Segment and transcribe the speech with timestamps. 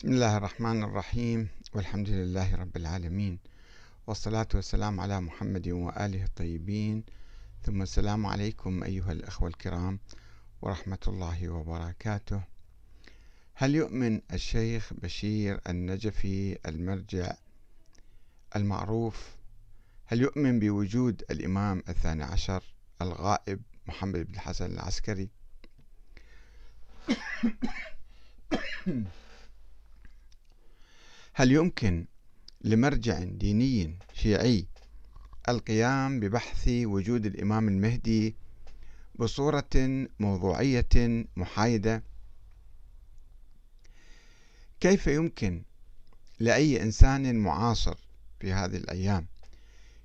[0.00, 3.38] بسم الله الرحمن الرحيم والحمد لله رب العالمين
[4.06, 7.04] والصلاة والسلام على محمد وآله الطيبين.
[7.62, 9.98] ثم السلام عليكم أيها الأخوة الكرام
[10.62, 12.42] ورحمة الله وبركاته.
[13.54, 17.32] هل يؤمن الشيخ بشير النجفي المرجع
[18.56, 19.28] المعروف؟
[20.06, 22.62] هل يؤمن بوجود الإمام الثاني عشر
[23.02, 25.28] الغائب محمد بن الحسن العسكري؟
[31.40, 32.06] هل يمكن
[32.60, 34.66] لمرجع ديني شيعي
[35.48, 38.36] القيام ببحث وجود الإمام المهدي
[39.14, 39.70] بصورة
[40.18, 42.02] موضوعية محايدة؟
[44.80, 45.62] كيف يمكن
[46.38, 47.96] لأي إنسان معاصر
[48.40, 49.26] في هذه الأيام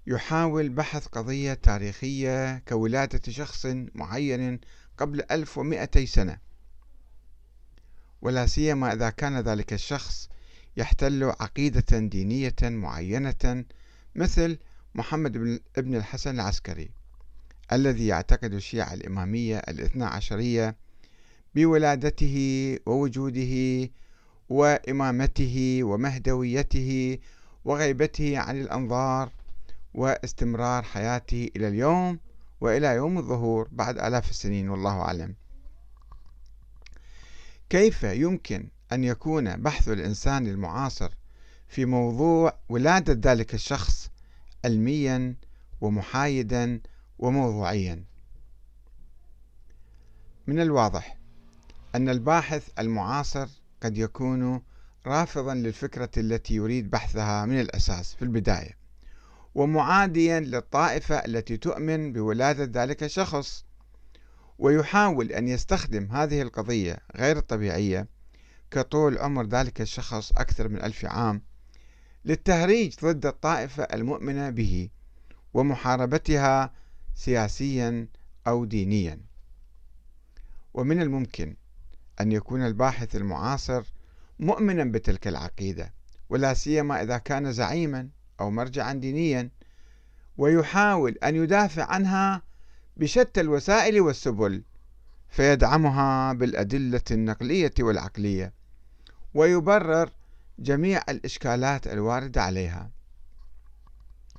[0.08, 3.66] يحاول بحث قضية تاريخية كولادة شخص
[3.96, 4.60] معين
[4.98, 6.38] قبل 1200 سنة؟
[8.22, 10.30] ولا سيما إذا كان ذلك الشخص
[10.78, 13.66] يحتل عقيدة دينية معينة
[14.16, 14.58] مثل
[14.96, 16.90] محمد بن الحسن العسكري
[17.72, 20.76] الذي يعتقد الشيعة الإمامية الاثنى عشرية
[21.56, 23.90] بولادته ووجوده
[24.50, 27.20] وإمامته ومهدويته
[27.66, 29.30] وغيبته عن الأنظار
[29.94, 32.20] واستمرار حياته إلى اليوم
[32.62, 35.36] وإلى يوم الظهور بعد آلاف السنين والله أعلم.
[37.70, 41.10] كيف يمكن أن يكون بحث الإنسان المعاصر
[41.68, 44.12] في موضوع ولادة ذلك الشخص
[44.66, 45.36] علميا
[45.82, 46.82] ومحايدا
[47.20, 48.04] وموضوعيا.
[50.48, 51.18] من الواضح
[51.96, 53.48] أن الباحث المعاصر
[53.84, 54.62] قد يكون
[55.08, 58.78] رافضا للفكرة التي يريد بحثها من الأساس في البداية
[59.56, 63.66] ومعاديا للطائفة التي تؤمن بولادة ذلك الشخص
[64.60, 68.15] ويحاول أن يستخدم هذه القضية غير الطبيعية
[68.72, 71.42] كطول عمر ذلك الشخص أكثر من ألف عام
[72.26, 74.90] للتهريج ضد الطائفة المؤمنة به
[75.54, 76.74] ومحاربتها
[77.16, 78.08] سياسيا
[78.48, 79.20] أو دينيا.
[80.74, 81.56] ومن الممكن
[82.22, 83.84] أن يكون الباحث المعاصر
[84.40, 85.94] مؤمنا بتلك العقيدة
[86.30, 88.10] ولا سيما إذا كان زعيما
[88.40, 89.50] أو مرجعا دينيا
[90.38, 92.42] ويحاول أن يدافع عنها
[92.98, 94.64] بشتى الوسائل والسبل
[95.36, 98.54] فيدعمها بالأدلة النقلية والعقلية
[99.34, 100.10] ويبرر
[100.60, 102.92] جميع الإشكالات الواردة عليها.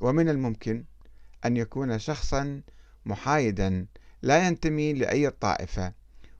[0.00, 0.84] ومن الممكن
[1.44, 2.62] أن يكون شخصا
[3.06, 3.86] محايدا
[4.22, 5.92] لا ينتمي لأي طائفة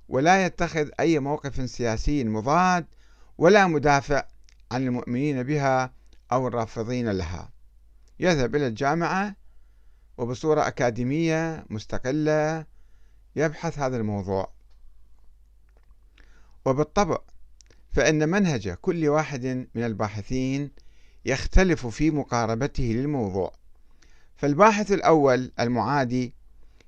[0.08, 2.86] ولا يتخذ أي موقف سياسي مضاد
[3.38, 4.24] ولا مدافع
[4.72, 5.92] عن المؤمنين بها
[6.32, 7.50] أو الرافضين لها.
[8.20, 9.36] يذهب إلى الجامعة
[10.18, 12.75] وبصورة أكاديمية مستقلة
[13.36, 14.52] يبحث هذا الموضوع.
[16.64, 17.18] وبالطبع
[17.92, 20.70] فإن منهج كل واحد من الباحثين
[21.24, 23.52] يختلف في مقاربته للموضوع.
[24.36, 26.34] فالباحث الأول المعادي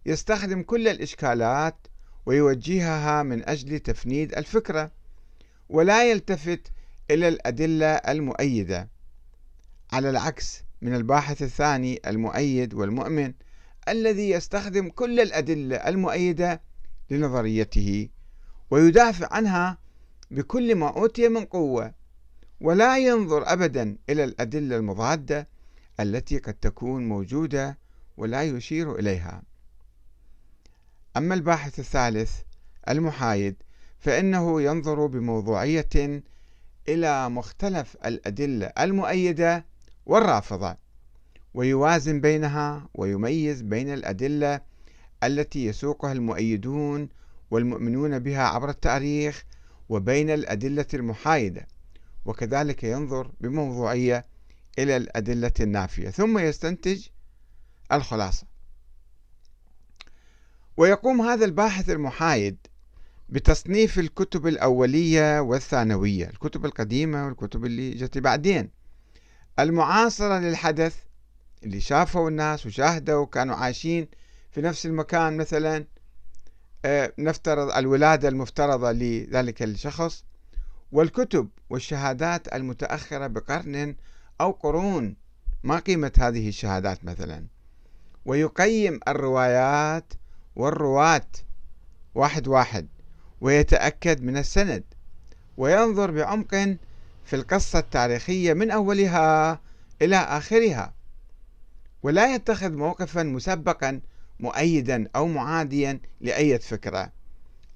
[0.06, 1.86] يستخدم كل الإشكالات
[2.26, 4.90] ويوجهها من أجل تفنيد الفكرة
[5.68, 6.72] ولا يلتفت
[7.10, 8.88] إلى الأدلة المؤيدة
[9.92, 13.32] على العكس من الباحث الثاني المؤيد والمؤمن
[13.90, 16.62] الذي يستخدم كل الأدلة المؤيدة
[17.10, 18.08] لنظريته
[18.70, 19.78] ويدافع عنها
[20.30, 21.94] بكل ما أوتي من قوة
[22.60, 25.48] ولا ينظر أبدا إلى الأدلة المضادة
[26.00, 27.78] التي قد تكون موجودة
[28.16, 29.42] ولا يشير إليها.
[31.16, 32.32] أما الباحث الثالث
[32.88, 33.56] المحايد
[33.98, 36.22] فإنه ينظر بموضوعية
[36.88, 39.66] إلى مختلف الأدلة المؤيدة
[40.06, 40.76] والرافضة.
[41.54, 44.60] ويوازن بينها ويميز بين الأدلة
[45.24, 47.08] التي يسوقها المؤيدون
[47.50, 49.44] والمؤمنون بها عبر التاريخ
[49.88, 51.66] وبين الأدلة المحايدة
[52.24, 54.24] وكذلك ينظر بموضوعية
[54.78, 56.10] إلى الأدلة النافية.
[56.10, 57.06] ثم يستنتج
[57.92, 58.46] الخلاصة.
[60.76, 62.56] ويقوم هذا الباحث المحايد
[63.28, 68.70] بتصنيف الكتب الأولية والثانوية الكتب القديمة والكتب اللي جت بعدين.
[69.58, 71.07] المعاصرة للحدث
[71.64, 74.08] اللي شافوا الناس وشاهدوا وكانوا عايشين
[74.50, 75.84] في نفس المكان مثلا
[76.84, 80.24] آه، نفترض الولادة المفترضة لذلك الشخص
[80.92, 83.96] والكتب والشهادات المتأخرة بقرن
[84.40, 85.16] أو قرون
[85.62, 87.46] ما قيمة هذه الشهادات مثلا.
[88.24, 90.12] ويقيم الروايات
[90.56, 91.26] والرواة
[92.14, 92.88] واحد واحد
[93.40, 94.84] ويتأكد من السند
[95.56, 96.76] وينظر بعمق
[97.24, 99.60] في القصة التاريخية من أولها
[100.02, 100.97] إلى آخرها.
[102.02, 104.00] ولا يتخذ موقفا مسبقا
[104.40, 107.12] مؤيدا أو معاديا لأي فكرة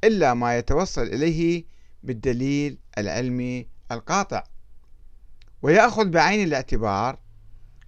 [0.05, 1.65] إلا ما يتوصل إليه
[2.03, 4.45] بالدليل العلمي القاطع.
[5.63, 7.19] ويأخذ بعين الاعتبار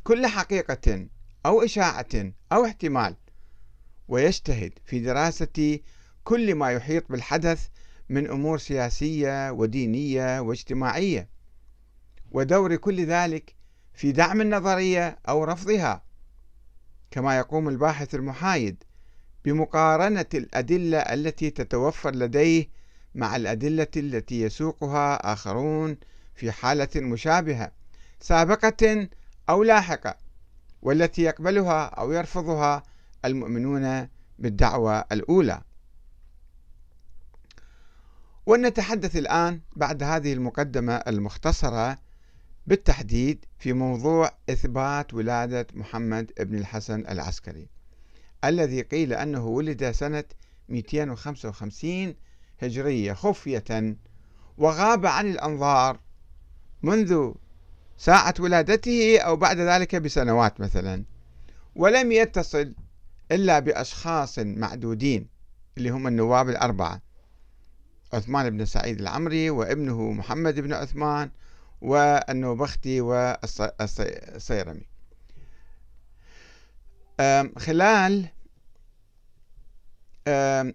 [0.04, 1.06] كل حقيقة
[1.46, 3.16] أو إشاعة أو احتمال
[4.08, 5.78] ويجتهد في دراسة
[6.24, 7.66] كل ما يحيط بالحدث
[8.08, 11.28] من أمور سياسية ودينية واجتماعية
[12.32, 13.54] ودور كل ذلك
[13.94, 16.03] في دعم النظرية أو رفضها.
[17.14, 18.84] كما يقوم الباحث المحايد
[19.44, 22.68] بمقارنة الأدلة التي تتوفر لديه
[23.14, 25.96] مع الأدلة التي يسوقها آخرون
[26.34, 27.72] في حالة مشابهة
[28.20, 29.08] سابقة
[29.48, 30.16] أو لاحقة
[30.82, 32.82] والتي يقبلها أو يرفضها
[33.24, 34.08] المؤمنون
[34.38, 35.62] بالدعوة الأولى.
[38.46, 41.98] ونتحدث الآن بعد هذه المقدمة المختصرة
[42.66, 47.68] بالتحديد في موضوع إثبات ولادة محمد بن الحسن العسكري
[48.44, 50.24] الذي قيل أنه ولد سنة
[50.68, 52.14] 255
[52.58, 53.96] هجرية خفية
[54.58, 56.00] وغاب عن الأنظار
[56.82, 57.32] منذ
[57.98, 61.04] ساعة ولادته أو بعد ذلك بسنوات مثلا
[61.76, 62.74] ولم يتصل
[63.32, 65.28] إلا بأشخاص معدودين
[65.78, 67.02] اللي هم النواب الأربعة
[68.12, 71.30] عثمان بن سعيد العمري وابنه محمد بن عثمان
[71.84, 74.86] والنوبختي والصيرمي
[77.58, 78.28] خلال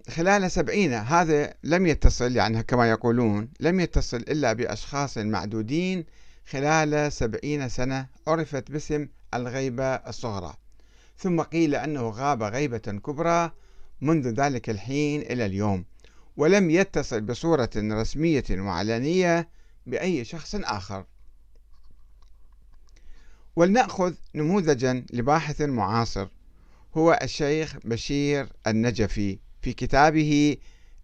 [0.10, 6.06] خلال سبعين هذا لم يتصل يعني كما يقولون لم يتصل إلا بأشخاص معدودين
[6.50, 10.54] خلال سبعين سنة عرفت باسم الغيبة الصغرى.
[11.18, 13.52] ثم قيل أنه غاب غيبة كبرى
[14.02, 15.86] منذ ذلك الحين إلى اليوم
[16.38, 19.50] ولم يتصل بصورة رسمية وعلانية
[19.90, 21.06] بأي شخص آخر.
[23.56, 26.28] ولنأخذ نموذجا لباحث معاصر
[26.98, 30.58] هو الشيخ بشير النجفي في كتابه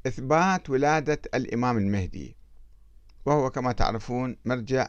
[0.08, 2.36] إثبات ولادة الإمام المهدي.
[3.26, 4.88] وهو كما تعرفون مرجع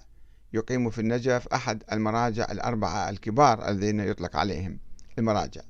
[0.52, 4.78] يقيم في النجف أحد المراجع الأربعة الكبار الذين يطلق عليهم
[5.18, 5.62] المراجع.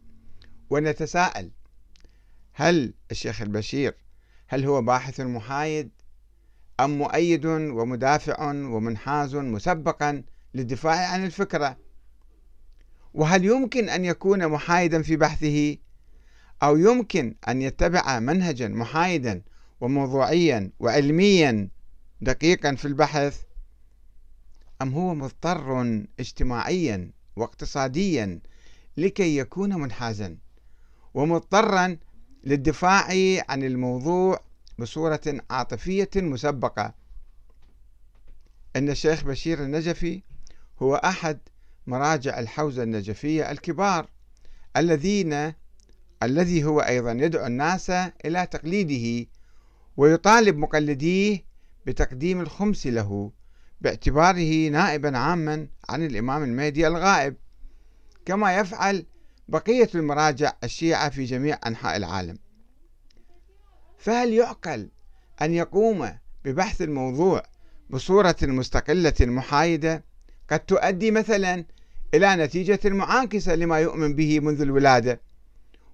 [0.71, 1.51] ونتساءل
[2.53, 3.95] هل الشيخ البشير
[4.49, 5.91] هل هو باحث محايد؟
[6.81, 10.23] أم مؤيد ومدافع ومنحاز مسبقا
[10.55, 11.77] للدفاع عن الفكرة.
[13.15, 15.77] وهل يمكن أن يكون محايدا في بحثه؟
[16.63, 19.43] أو يمكن أن يتبع منهجا محايدا
[19.81, 21.69] وموضوعيا وعلميا
[22.21, 23.43] دقيقا في البحث؟
[24.83, 28.41] أم هو مضطر اجتماعيا واقتصاديا
[28.97, 30.37] لكي يكون منحازا؟
[31.15, 31.97] ومضطرا
[32.45, 33.07] للدفاع
[33.49, 34.41] عن الموضوع
[34.79, 35.21] بصورة
[35.51, 36.95] عاطفية مسبقة.
[38.77, 40.23] أن الشيخ بشير النجفي
[40.83, 41.39] هو أحد
[41.87, 44.09] مراجع الحوزة النجفية الكبار
[44.77, 45.53] الذين
[46.23, 47.91] الذي هو أيضا يدعو الناس
[48.25, 49.29] إلى تقليده
[49.97, 51.45] ويطالب مقلديه
[51.87, 53.33] بتقديم الخمس له
[53.81, 57.37] باعتباره نائبا عاما عن الإمام المهدي الغائب.
[58.25, 59.07] كما يفعل
[59.49, 62.39] بقية المراجع الشيعة في جميع أنحاء العالم.
[64.07, 64.89] فهل يعقل
[65.43, 66.11] أن يقوم
[66.45, 67.43] ببحث الموضوع
[67.91, 70.05] بصورة مستقلة محايدة؟
[70.51, 71.65] قد تؤدي مثلا
[72.15, 75.21] إلى نتيجة معاكسة لما يؤمن به منذ الولادة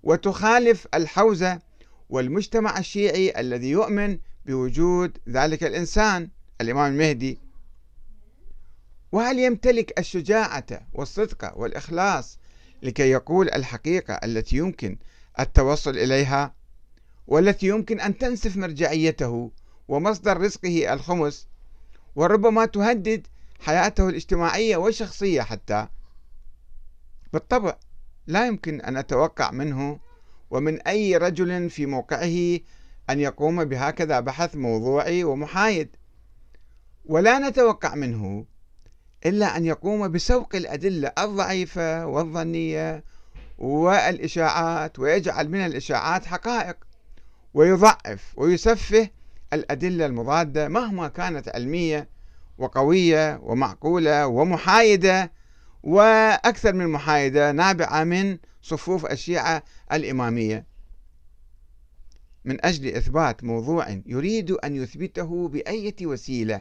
[0.03, 1.59] وتخالف الحوزة
[2.09, 6.29] والمجتمع الشيعي الذي يؤمن بوجود ذلك الإنسان
[6.61, 7.39] الإمام المهدي.
[9.13, 12.39] وهل يمتلك الشجاعة والصدق والإخلاص
[12.83, 14.97] لكي يقول الحقيقة التي يمكن
[15.41, 16.62] التوصل إليها؟
[17.27, 19.51] والتي يمكن أن تنسف مرجعيته
[19.89, 21.47] ومصدر رزقه الخمس
[22.17, 23.27] وربما تهدد
[23.61, 25.87] حياته الاجتماعية والشخصية حتى.
[27.33, 27.77] بالطبع
[28.27, 29.99] لا يمكن أن أتوقع منه
[30.51, 32.59] ومن أي رجل في موقعه
[33.11, 35.89] أن يقوم بهكذا بحث موضوعي ومحايد.
[37.05, 38.47] ولا نتوقع منه
[39.27, 43.05] إلا أن يقوم بسوق الأدلة الضعيفة والظنية
[43.59, 46.77] والإشاعات ويجعل من الإشاعات حقائق.
[47.55, 49.11] ويضعف ويسفه
[49.53, 52.09] الأدلة المضادة مهما كانت علمية
[52.59, 55.33] وقوية ومعقولة ومحايدة
[55.83, 60.67] وأكثر من محايدة نابعة من صفوف الشيعة الإمامية.
[62.45, 66.61] من أجل إثبات موضوع يريد أن يثبته بأية وسيلة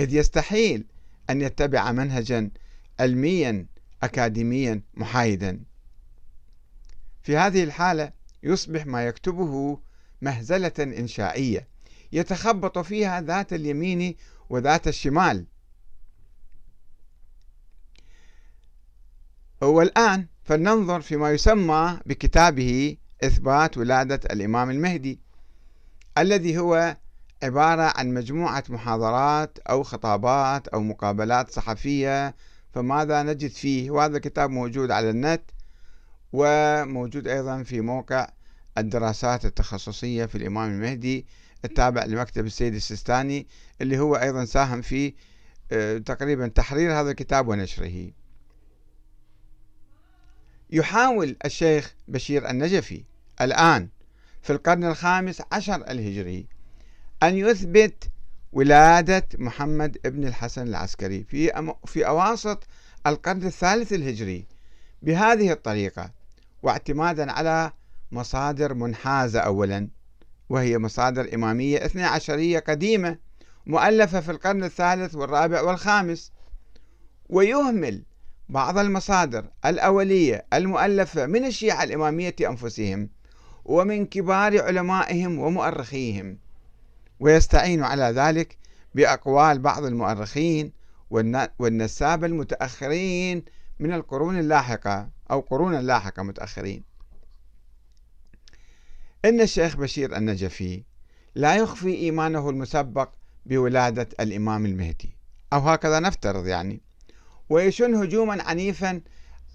[0.00, 0.86] إذ يستحيل
[1.30, 2.50] أن يتبع منهجا
[3.00, 3.66] علميا
[4.02, 5.60] أكاديميا محايدا.
[7.22, 8.12] في هذه الحالة
[8.42, 9.78] يصبح ما يكتبه
[10.22, 11.68] مهزلة إنشائية
[12.12, 14.16] يتخبط فيها ذات اليمين
[14.50, 15.46] وذات الشمال.
[19.62, 25.20] والآن فلننظر فيما يسمى بكتابه إثبات ولادة الإمام المهدي
[26.18, 26.96] الذي هو
[27.42, 32.34] عبارة عن مجموعة محاضرات أو خطابات أو مقابلات صحفية
[32.74, 35.42] فماذا نجد فيه؟ وهذا الكتاب موجود على النت.
[36.32, 38.28] وموجود أيضا في موقع
[38.78, 41.26] الدراسات التخصصية في الإمام المهدي
[41.64, 43.46] التابع لمكتب السيد السيستاني
[43.80, 45.14] اللي هو أيضا ساهم في
[45.72, 48.10] آه، تقريبا تحرير هذا الكتاب ونشره.
[50.70, 53.04] يحاول الشيخ بشير النجفي
[53.40, 53.88] الآن
[54.42, 56.46] في القرن الخامس عشر الهجري
[57.22, 58.10] أن يثبت
[58.52, 62.66] ولادة محمد ابن الحسن العسكري في في أواسط
[63.06, 64.46] القرن الثالث الهجري
[65.02, 66.21] بهذه الطريقة.
[66.62, 67.72] واعتمادا على
[68.12, 69.88] مصادر منحازة أولا
[70.48, 73.18] وهي مصادر إمامية اثنى عشرية قديمة
[73.66, 76.32] مؤلفة في القرن الثالث والرابع والخامس.
[77.28, 78.02] ويهمل
[78.48, 83.08] بعض المصادر الأولية المؤلفة من الشيعة الإمامية أنفسهم
[83.64, 86.38] ومن كبار علمائهم ومؤرخيهم.
[87.20, 88.58] ويستعين على ذلك
[88.94, 90.72] بأقوال بعض المؤرخين
[91.58, 93.44] والنسابة المتأخرين
[93.78, 95.08] من القرون اللاحقة.
[95.32, 96.82] أو قرون لاحقة متأخرين
[99.24, 100.82] إن الشيخ بشير النجفي
[101.34, 103.08] لا يخفي إيمانه المسبق
[103.46, 105.16] بولادة الإمام المهدي.
[105.52, 106.80] أو هكذا نفترض يعني.
[107.48, 109.00] ويشن هجوما عنيفا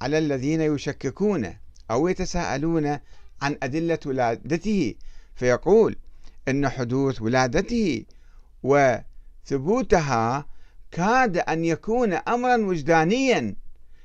[0.02, 1.54] على الذين يشككون
[1.92, 3.00] أو يتساءلون
[3.42, 4.96] عن أدلة ولادته.
[5.36, 5.96] فيقول
[6.48, 8.06] أن حدوث ولادته
[8.64, 10.46] وثبوتها
[10.92, 13.56] كاد أن يكون أمرا وجدانيا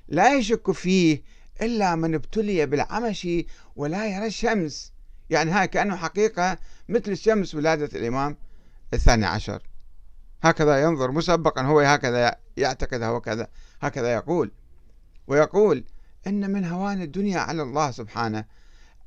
[0.09, 1.23] لا يشك فيه
[1.62, 3.28] إلا من ابتلي بالعمش
[3.76, 4.92] ولا يرى الشمس.
[5.31, 8.37] يعني هاي كأنه حقيقة مثل الشمس ولادة الإمام
[8.95, 9.62] الثاني عشر.
[10.42, 13.49] هكذا ينظر مسبقا هو هكذا يعتقد هو كذا
[13.81, 14.52] هكذا يقول.
[15.26, 15.85] ويقول
[16.26, 18.45] إن من هوان الدنيا على الله سبحانه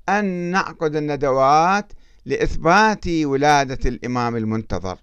[0.10, 1.94] أن نعقد الندوات
[2.26, 4.98] لإثبات ولادة الإمام المنتظر.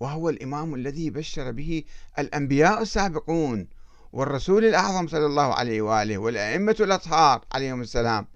[0.00, 1.84] وهو الإمام الذي بشر به
[2.18, 3.68] الأنبياء السابقون.
[4.12, 8.26] والرسول الأعظم صلى الله عليه وآله والأئمة الأطهار عليهم السلام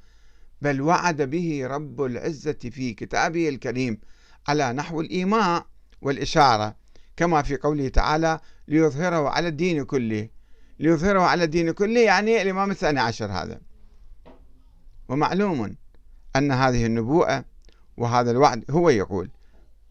[0.63, 4.01] بل وعد به رب العزة في كتابه الكريم
[4.49, 5.67] على نحو الإيماء
[6.03, 6.77] والإشارة
[7.17, 10.29] كما في قوله تعالى ليظهره على الدين كله
[10.79, 13.61] ليظهره على الدين كله يعني الإمام الثاني عشر هذا.
[15.09, 15.77] ومعلوم
[16.37, 17.45] أن هذه النبوءة
[17.97, 19.31] وهذا الوعد هو يقول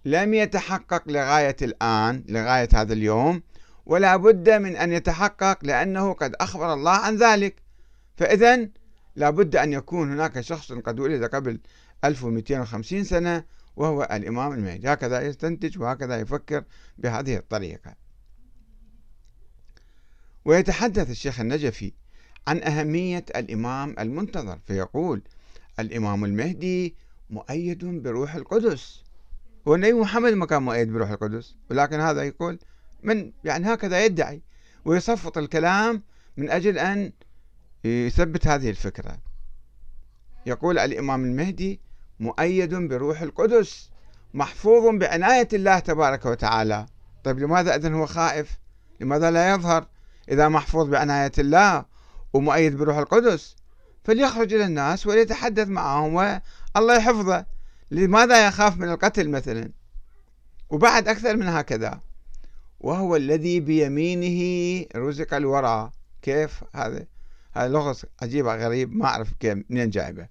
[0.05, 3.41] لم يتحقق لغاية الآن لغاية هذا اليوم
[3.91, 7.55] ولا بد من أن يتحقق لأنه قد أخبر الله عن ذلك.
[8.17, 8.69] فإذا
[9.15, 11.59] لا بد أن يكون هناك شخص قد ولد قبل
[12.03, 13.43] 1250 سنة
[13.75, 14.93] وهو الإمام المهدي.
[14.93, 16.63] هكذا يستنتج وهكذا يفكر
[16.97, 17.95] بهذه الطريقة.
[20.45, 21.91] ويتحدث الشيخ النجفي
[22.47, 25.21] عن أهمية الإمام المنتظر فيقول
[25.79, 26.95] الإمام المهدي
[27.29, 29.03] مؤيد بروح القدس.
[29.67, 32.59] هو النبي محمد ما كان مؤيد بروح القدس ولكن هذا يقول
[33.03, 34.41] من يعني هكذا يدعي
[34.85, 36.03] ويصفط الكلام
[36.37, 37.11] من أجل أن
[37.83, 39.17] يثبت هذه الفكرة.
[40.45, 41.79] يقول الإمام المهدي
[42.19, 43.89] مؤيد بروح القدس
[44.33, 46.85] محفوظ بعناية الله تبارك وتعالى.
[47.23, 48.59] طيب لماذا إذن هو خائف؟
[48.99, 49.87] لماذا لا يظهر
[50.29, 51.85] إذا محفوظ بعناية الله
[52.33, 53.55] ومؤيد بروح القدس؟
[54.03, 56.13] فليخرج إلى الناس وليتحدث معهم
[56.75, 57.45] والله يحفظه.
[57.91, 59.71] لماذا يخاف من القتل مثلا؟
[60.69, 61.99] وبعد أكثر من هكذا.
[62.81, 64.41] وهو الذي بيمينه
[64.95, 65.91] رزق الورى.
[66.21, 67.05] كيف؟ هذا
[67.53, 70.27] هذا لغز عجيبة غريب ما أعرف كيف منين جايبه.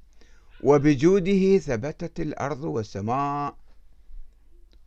[0.63, 3.55] وبجوده ثبتت الأرض والسماء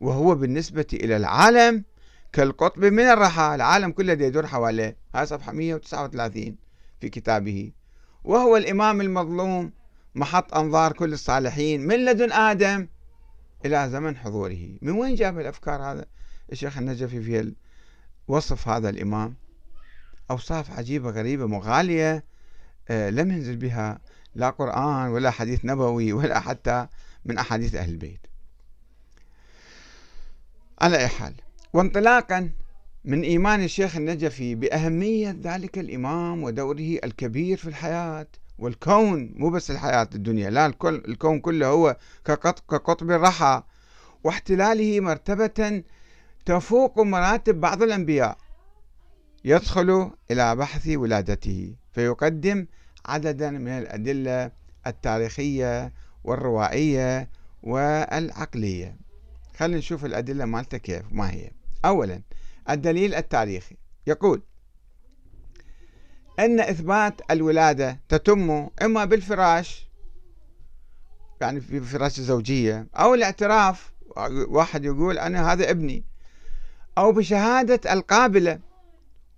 [0.00, 1.84] وهو بالنسبة إلى العالم
[2.32, 3.54] كالقطب من الرحى.
[3.54, 4.96] العالم كله يدور حواليه.
[5.14, 6.56] هاي صفحة 139
[7.00, 7.72] في كتابه.
[8.24, 9.72] وهو الإمام المظلوم
[10.14, 12.88] محط أنظار كل الصالحين من لدن آدم
[13.66, 14.78] إلى زمن حضوره.
[14.82, 16.04] من وين جاب الأفكار هذا؟
[16.52, 17.52] الشيخ النجفي في
[18.28, 19.34] وصف هذا الإمام
[20.30, 22.24] أوصاف عجيبة غريبة مغالية
[22.88, 23.98] آه، لم ينزل بها
[24.34, 26.86] لا قرآن ولا حديث نبوي ولا حتى
[27.24, 28.26] من أحاديث أهل البيت.
[30.80, 31.34] على أي حال
[31.72, 32.50] وانطلاقا
[33.04, 38.26] من إيمان الشيخ النجفي بأهمية ذلك الإمام ودوره الكبير في الحياة
[38.58, 43.62] والكون مو بس الحياة الدنيا لا الكل الكون كله هو كقطب الرحى
[44.24, 45.82] واحتلاله مرتبة
[46.46, 48.38] تفوق مراتب بعض الأنبياء
[49.44, 52.66] يدخل إلى بحث ولادته فيقدم
[53.06, 54.50] عددا من الأدلة
[54.86, 55.92] التاريخية
[56.24, 57.30] والروائية
[57.62, 58.96] والعقلية.
[59.56, 61.50] خلينا نشوف الأدلة مالته كيف ما هي؟
[61.84, 62.22] أولا
[62.70, 63.76] الدليل التاريخي.
[64.06, 64.42] يقول
[66.38, 69.88] أن إثبات الولادة تتم إما بالفراش
[71.40, 73.92] يعني في فراش الزوجية أو الاعتراف
[74.48, 76.04] واحد يقول أنا هذا ابني.
[76.98, 78.58] أو بشهادة القابلة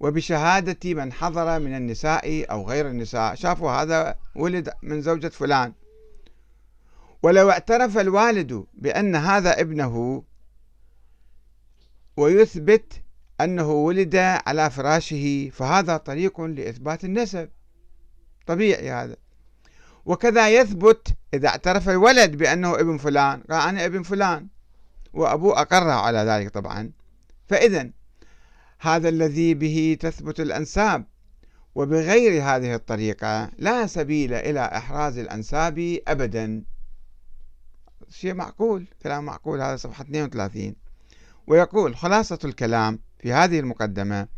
[0.01, 3.35] وبشهادة من حضر من النساء أو غير النساء.
[3.35, 5.73] شافوا هذا ولد من زوجة فلان.
[7.23, 10.23] ولو اعترف الوالد بأن هذا ابنه
[12.17, 13.03] ويثبت
[13.41, 17.49] أنه ولد على فراشه فهذا طريق لإثبات النسب.
[18.47, 19.17] طبيعي هذا.
[20.05, 23.43] وكذا يثبت إذا اعترف الولد بأنه ابن فلان.
[23.51, 24.47] قال أنا ابن فلان.
[25.13, 26.91] وأبوه أقر على ذلك طبعا.
[27.49, 27.91] فإذا
[28.79, 31.05] هذا الذي به تثبت الأنساب
[31.75, 36.65] وبغير هذه الطريقة لا سبيل إلى إحراز الأنساب أبدا.
[38.11, 40.75] شيء معقول كلام معقول هذا صفحة 32
[41.47, 44.29] ويقول خلاصة الكلام في هذه المقدمة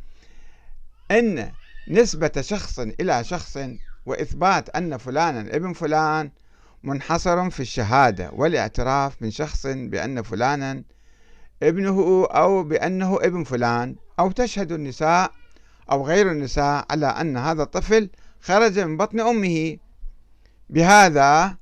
[1.11, 1.53] أن
[1.89, 3.59] نسبة شخص إلى شخص
[4.07, 6.31] وإثبات أن فلانا ابن فلان
[6.83, 10.83] منحصر في الشهادة والاعتراف من شخص بأن فلانا
[11.63, 15.33] ابنه أو بأنه ابن فلان أو تشهد النساء
[15.91, 18.11] أو غير النساء على أن هذا الطفل
[18.41, 19.77] خرج من بطن أمه.
[20.71, 21.57] بهذا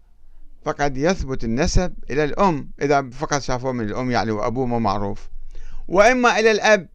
[0.64, 2.70] فقد يثبت النسب إلى الأم.
[2.82, 5.28] إذا فقط شافوه من الأم يعني وأبوه مو معروف.
[5.88, 6.88] وإما إلى الأب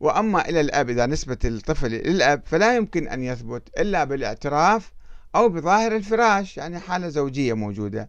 [0.00, 4.92] وأما إلى الأب إذا نسبة الطفل للأب فلا يمكن أن يثبت إلا بالاعتراف
[5.34, 8.06] أو بظاهر الفراش يعني حالة زوجية موجودة.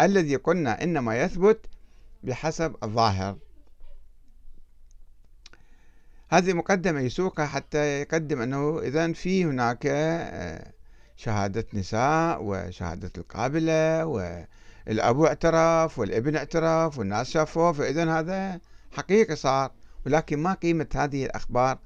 [0.00, 1.66] الذي قلنا إنما يثبت
[2.22, 3.36] بحسب الظاهر.
[6.30, 10.72] هذه مقدمة يسوقها حتى يقدم أنه إذا في هناك آه،
[11.16, 18.60] شهادة نساء وشهادة القابلة والأب اعترف والابن اعترف والناس شافوه فإذا هذا
[18.92, 19.72] حقيقة صار.
[20.06, 21.78] ولكن ما قيمة هذه الأخبار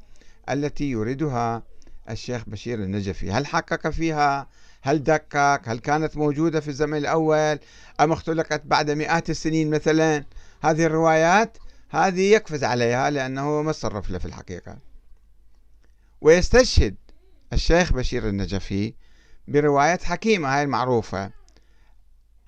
[0.51, 1.63] التي يريدها
[2.11, 4.49] الشيخ بشير النجفي؟ هل حقق فيها
[4.87, 7.59] هل دقق هل كانت موجودة في الزمن الأول؟
[8.01, 10.25] أم اختلقت بعد مئات السنين مثلا؟
[10.63, 11.59] هذه الروايات
[11.91, 14.79] هذه يقفز عليها لأنه ما تصرف له في الحقيقة.
[16.21, 16.95] ويستشهد
[17.53, 18.95] الشيخ بشير النجفي
[19.49, 21.31] برواية حكيمة هاي المعروفة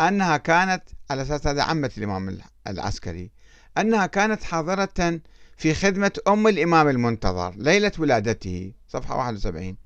[0.00, 3.30] أنها كانت على أساس هذا عمة الإمام العسكري
[3.78, 5.20] أنها كانت حاضرة
[5.56, 9.76] في خدمة أم الإمام المنتظر ليلة ولادته صفحة 71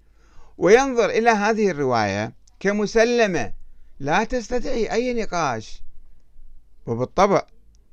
[0.58, 3.52] وينظر إلى هذه الرواية كمسلمة.
[4.00, 5.82] لا تستدعي أي نقاش.
[6.86, 7.46] وبالطبع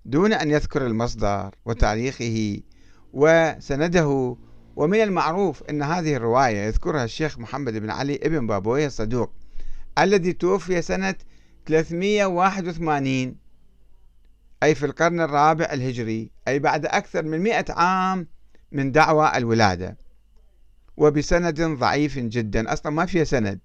[0.06, 2.60] دون أن يذكر المصدر وتاريخه
[3.14, 4.36] وسنده.
[4.76, 9.32] ومن المعروف أن هذه الرواية يذكرها الشيخ محمد بن علي ابن بابويه الصدوق
[9.98, 11.16] الذي توفي سنة
[11.66, 13.36] 381
[14.64, 18.28] أي في القرن الرابع الهجري أي بعد أكثر من مئة عام
[18.72, 19.98] من دعوى الولادة.
[20.98, 22.74] وبسند ضعيف جدا.
[22.74, 23.60] أصلا ما فيها سند.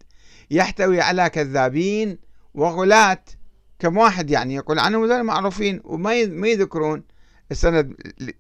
[0.50, 2.18] يحتوي على كذابين
[2.54, 3.24] وغلاة
[3.78, 7.04] كم واحد يعني يقول عنهم ذول معروفين وما ما يذكرون
[7.50, 7.94] السند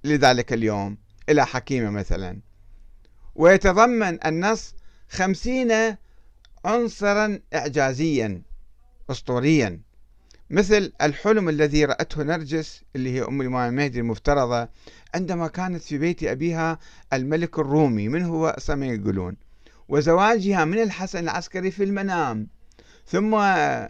[0.04, 0.98] لذلك اليوم.
[1.28, 2.40] إلى حكيمة مثلا.
[3.34, 4.74] ويتضمن النص
[5.08, 5.96] خمسين
[6.64, 8.42] عنصرا إعجازيا
[9.10, 9.80] أسطوريا.
[10.50, 14.68] مثل الحلم الذي رأته نرجس اللي هي أم الإمام المهدي المفترضة
[15.14, 16.78] عندما كانت في بيت أبيها
[17.12, 19.36] الملك الرومي من هو؟ أصلا يقولون.
[19.88, 22.48] وزواجها من الحسن العسكري في المنام
[23.06, 23.32] ثم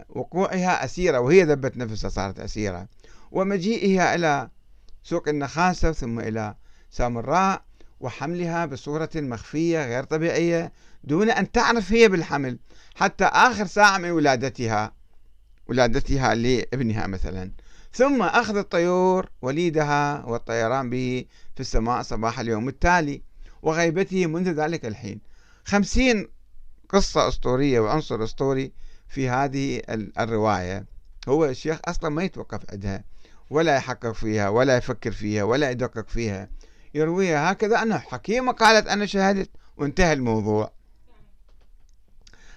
[0.09, 2.87] وقوعها أسيرة وهي ذبت نفسها صارت أسيرة
[3.31, 4.49] ومجيئها إلى
[5.03, 6.55] سوق النخاسة ثم إلى
[6.91, 7.61] سامراء
[7.99, 10.71] وحملها بصورة مخفية غير طبيعية
[11.03, 12.59] دون أن تعرف هي بالحمل
[12.95, 14.93] حتى آخر ساعة من ولادتها
[15.67, 17.51] ولادتها لابنها مثلا.
[17.93, 23.21] ثم أخذ الطيور وليدها والطيران به في السماء صباح اليوم التالي
[23.61, 25.19] وغيبته منذ ذلك الحين.
[25.65, 26.27] خمسين
[26.89, 28.71] قصة أسطورية وعنصر أسطوري
[29.07, 29.81] في هذه
[30.19, 30.85] الرواية.
[31.27, 33.03] هو الشيخ أصلا ما يتوقف عندها
[33.49, 36.49] ولا يحقق فيها ولا يفكر فيها ولا يدقق فيها.
[36.93, 40.71] يرويها هكذا أنه حكيمة قالت أنا شهدت وانتهى الموضوع.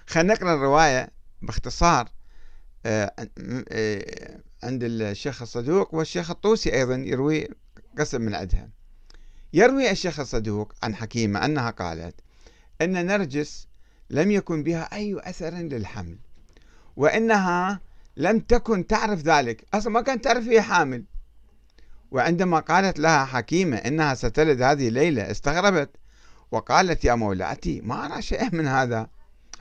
[0.07, 1.09] خلينا نقرأ الرواية
[1.41, 2.09] باختصار
[2.85, 3.13] آه،
[3.69, 7.47] آه، عند الشيخ الصدوق والشيخ الطوسي أيضا يروي
[7.97, 8.69] قسم من عندها.
[9.53, 12.15] يروي الشيخ الصدوق عن حكيمة أنها قالت
[12.81, 13.67] أن نرجس
[14.09, 16.17] لم يكن بها أي أثر للحمل
[16.95, 17.81] وإنها
[18.17, 19.65] لم تكن تعرف ذلك.
[19.73, 21.03] أصلا ما كانت تعرف هي حامل.
[22.11, 25.89] وعندما قالت لها حكيمة إنها ستلد هذه الليلة استغربت
[26.51, 29.09] وقالت يا مولاتي ما أرى شيء من هذا.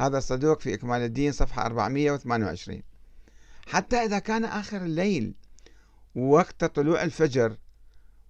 [0.00, 2.82] هذا الصدوق في إكمال الدين صفحة 428
[3.66, 5.34] حتى إذا كان آخر الليل
[6.14, 7.56] وقت طلوع الفجر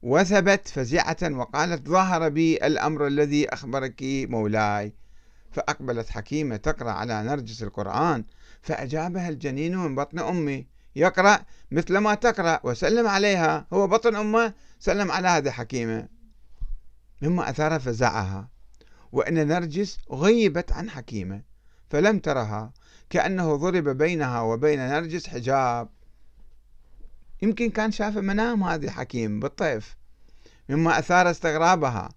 [0.02, 4.94] وثبت فزعة وقالت ظهر بي الأمر الذي أخبرك مولاي.
[5.50, 8.24] فأقبلت حكيمة تقرأ على نرجس القرآن
[8.62, 11.38] فأجابها الجنين من بطن أمي يقرأ
[11.70, 16.08] مثل ما تقرأ وسلم عليها هو بطن أمه سلم على هذه حكيمة.
[17.22, 18.48] مما أثار فزعها
[19.12, 21.42] وأن نرجس غيبت عن حكيمة
[21.90, 22.72] فلم ترها
[23.10, 25.88] كأنه ضرب بينها وبين نرجس حجاب.
[27.42, 29.96] يمكن كان شاف منام هذه حكيم بالطيف
[30.68, 32.08] مما أثار استغرابها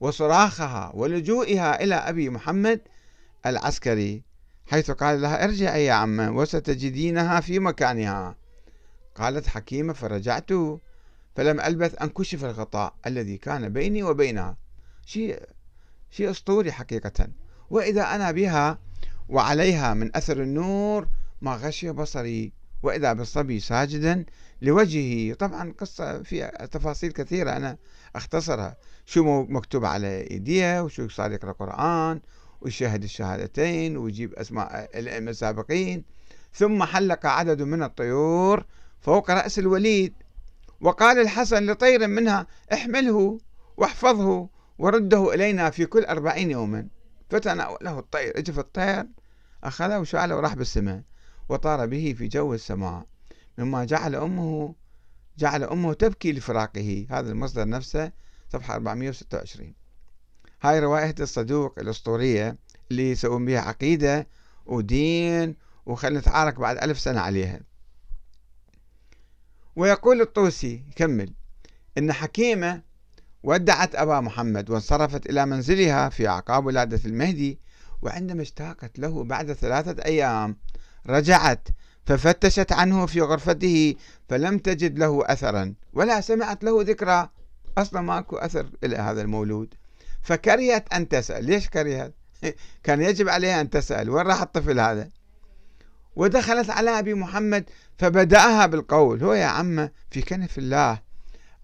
[0.00, 2.80] وصراخها ولجوئها إلى أبي محمد
[3.46, 4.28] العسكري
[4.70, 8.36] حيث قال لها ارجعي يا عمة وستجدينها في مكانها.
[9.14, 10.50] قالت حكيمة فرجعت.
[11.36, 14.56] فلم ألبث أن كشف الغطاء الذي كان بيني وبينها.
[15.06, 15.42] شيء
[16.10, 17.28] شيء أسطوري حقيقة.
[17.70, 18.78] وإذا أنا بها
[19.28, 21.08] وعليها من أثر النور
[21.40, 24.24] ما غشي بصري وإذا بالصبي ساجدا
[24.62, 25.34] لوجهه.
[25.34, 27.78] طبعا قصة فيها تفاصيل كثيرة أنا
[28.16, 28.76] أختصرها.
[29.06, 32.20] شو مكتوب على إيديه وشو صار يقرأ قرآن
[32.60, 36.04] ويشاهد الشهادتين ويجيب أسماء الأئمة السابقين
[36.54, 38.64] ثم حلق عدد من الطيور
[39.00, 40.14] فوق رأس الوليد.
[40.80, 43.38] وقال الحسن لطير منها احمله
[43.76, 46.88] واحفظه ورده إلينا في كل أربعين يوما.
[47.30, 49.06] فتناوله الطير اجى في الطير
[49.64, 51.02] أخذه وشعله وراح بالسماء
[51.48, 53.06] وطار به في جو السماء.
[53.58, 54.74] مما جعل أمه
[55.38, 57.06] جعل أمه تبكي لفراقه.
[57.10, 58.12] هذا المصدر نفسه
[58.52, 59.74] صفحة 426
[60.62, 62.56] هاي رواية الصدوق الأسطورية
[62.90, 64.26] اللي يسوون بها عقيدة
[64.66, 67.60] ودين وخلنا نتعارك بعد ألف سنة عليها.
[69.76, 71.32] ويقول الطوسي يكمل
[71.98, 72.82] إن حكيمة
[73.42, 77.58] ودعت أبا محمد وانصرفت إلى منزلها في أعقاب ولادة المهدي
[78.02, 80.56] وعندما اشتاقت له بعد ثلاثة أيام
[81.06, 81.68] رجعت
[82.08, 83.94] ففتشت عنه في غرفته
[84.28, 87.28] فلم تجد له أثرا ولا سمعت له ذكرى.
[87.78, 89.74] أصلا ماكو أثر إلى هذا المولود.
[90.22, 91.44] فكرهت أن تسأل.
[91.44, 92.14] ليش كرهت؟
[92.84, 94.10] كان يجب عليها أن تسأل.
[94.10, 95.08] وين راح الطفل هذا؟
[96.16, 99.24] ودخلت على أبي محمد فبدأها بالقول.
[99.24, 100.98] هو يا عم في كنف الله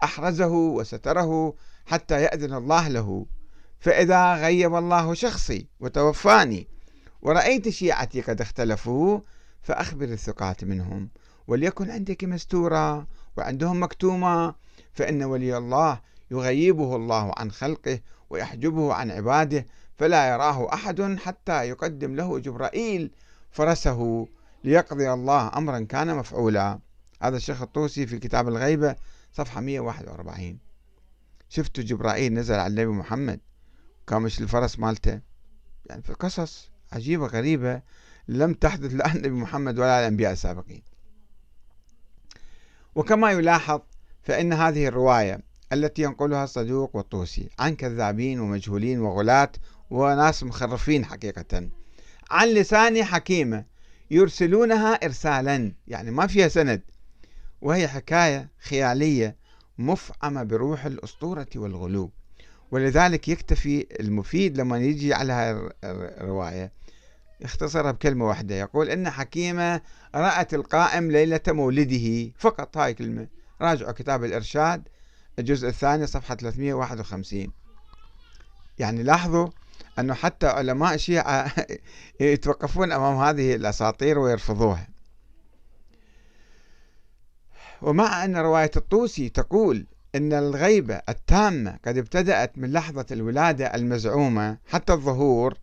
[0.03, 1.53] أحرزه وستره
[1.85, 3.25] حتى يأذن الله له.
[3.79, 6.67] فإذا غيب الله شخصي وتوفاني
[7.21, 9.19] ورأيت شيعتي قد اختلفوا
[9.65, 11.09] فأخبر الثقات منهم
[11.47, 14.55] وليكن عندك مستورة وعندهم مكتومة
[14.93, 16.01] فإن ولي الله
[16.31, 17.99] يغيبه الله عن خلقه
[18.29, 23.11] ويحجبه عن عباده فلا يراه أحد حتى يقدم له جبرائيل
[23.51, 24.27] فرسه
[24.63, 26.79] ليقضي الله أمرا كان مفعولا.
[27.21, 28.95] هذا الشيخ الطوسي في كتاب الغيبة
[29.33, 30.57] صفحة 141
[31.49, 33.39] شفتوا جبرائيل نزل على النبي محمد
[34.07, 35.19] كان مش الفرس مالته؟
[35.85, 37.81] يعني في قصص عجيبة غريبة.
[38.27, 40.81] لم تحدث لا النبي محمد ولا الأنبياء السابقين.
[42.95, 43.81] وكما يلاحظ
[44.23, 45.39] فإن هذه الرواية
[45.73, 49.51] التي ينقلها الصدوق والطوسي عن كذابين ومجهولين وغلاة
[49.89, 51.69] وناس مخرفين حقيقة
[52.31, 53.65] عن لسان حكيمة
[54.11, 56.81] يرسلونها إرسالا يعني ما فيها سند
[57.61, 59.35] وهي حكاية خيالية
[59.77, 62.11] مفعمة بروح الأسطورة والغلو.
[62.71, 66.71] ولذلك يكتفي المفيد لما يجي على الرواية
[67.41, 68.55] يختصرها بكلمة واحدة.
[68.55, 69.81] يقول إن حكيمة
[70.15, 72.31] رأت القائم ليلة مولده.
[72.37, 73.27] فقط هاي كلمة.
[73.61, 74.87] راجعوا كتاب الإرشاد.
[75.39, 77.51] الجزء الثاني صفحة 351
[78.79, 79.47] يعني لاحظوا
[79.99, 81.51] أنه حتى علماء الشيعة
[82.19, 84.87] يتوقفون أمام هذه الأساطير ويرفضوها.
[87.81, 94.93] ومع أن رواية الطوسي تقول أن الغيبة التامة قد ابتدأت من لحظة الولادة المزعومة حتى
[94.93, 95.57] الظهور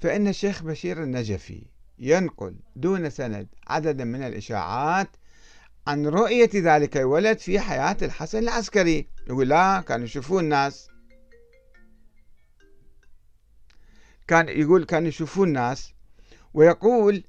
[0.00, 1.66] فإن الشيخ بشير النجفي
[1.98, 5.08] ينقل دون سند عددا من الإشاعات
[5.86, 9.06] عن رؤية ذلك الولد في حياة الحسن العسكري.
[9.28, 10.88] يقول لا كانوا يشوفون الناس
[14.28, 15.92] كان يقول كانوا يشوفون الناس
[16.54, 17.24] ويقول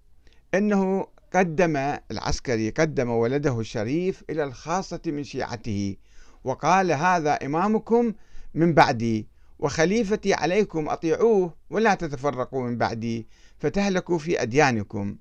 [0.54, 5.96] إنه قدم العسكري قدم ولده الشريف إلى الخاصة من شيعته
[6.44, 8.14] وقال هذا إمامكم
[8.54, 9.28] من بعدي.
[9.62, 13.28] وخليفتي عليكم أطيعوه ولا تتفرقوا من بعدي
[13.60, 15.16] فتهلكوا في أديانكم.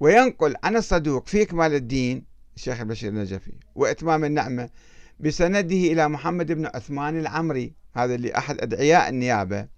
[0.00, 2.24] وينقل عن الصدوق في إكمال الدين
[2.56, 4.70] الشيخ البشير النجفي وإتمام النعمة
[5.20, 9.68] بسنده إلى محمد بن عثمان العمري هذا اللي أحد أدعياء النيابة.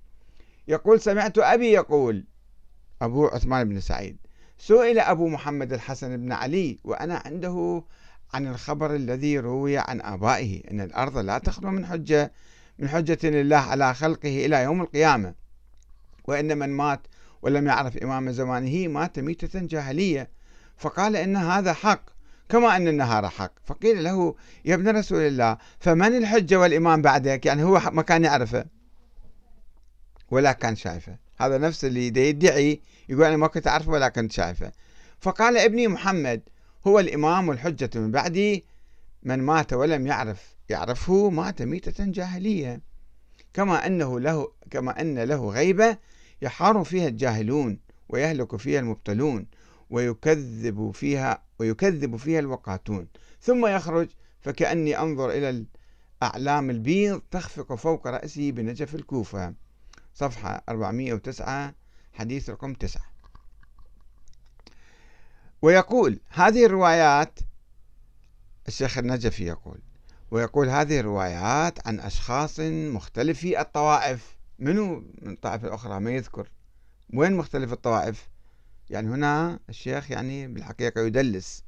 [0.69, 2.25] يقول سمعت أبي يقول
[3.03, 4.17] أبو عثمان بن سعيد
[4.59, 7.85] سئل أبو محمد الحسن بن علي وأنا عنده
[8.35, 12.33] عن الخبر الذي روي عن آبائه أن الأرض لا تخلو من حجة
[12.79, 15.35] من حجة لله على خلقه إلى يوم القيامة.
[16.25, 17.01] وإن من مات
[17.43, 20.31] ولم يعرف إمام زمانه مات ميتة جاهلية.
[20.77, 22.03] فقال إن هذا حق
[22.49, 23.53] كما أن النهار حق.
[23.65, 28.65] فقيل له يا ابن رسول الله فمن الحجة والإمام بعدك؟ يعني هو ما كان يعرفه
[30.31, 31.17] ولا كان شايفه.
[31.39, 34.73] هذا نفس اللي يدعي يقول أنا ما كنت أعرفه ولا كنت شايفه.
[35.21, 36.43] فقال ابني محمد
[36.87, 38.65] هو الإمام والحجة من بعدي
[39.23, 42.81] من مات ولم يعرف يعرفه مات ميتة جاهلية.
[43.55, 45.99] كما أنه له كما أن له غيبة
[46.43, 49.47] يحار فيها الجاهلون ويهلك فيها المبتلون
[49.91, 53.09] ويكذب فيها ويكذب فيها الوقاتون.
[53.41, 54.09] ثم يخرج
[54.41, 55.67] فكأني أنظر إلى
[56.23, 59.55] الأعلام البيض تخفق فوق رأسي بنجف الكوفة.
[60.15, 61.75] صفحة 409
[62.13, 63.03] حديث رقم 9
[65.63, 67.39] ويقول هذه الروايات
[68.69, 69.79] الشيخ النجفي يقول
[70.33, 74.37] ويقول هذه الروايات عن أشخاص مختلفي الطوائف.
[74.59, 76.51] منو؟ من الطائفة الأخرى ما يذكر.
[77.15, 78.29] وين مختلف الطوائف؟
[78.91, 81.65] يعني هنا الشيخ يعني بالحقيقة يدلس.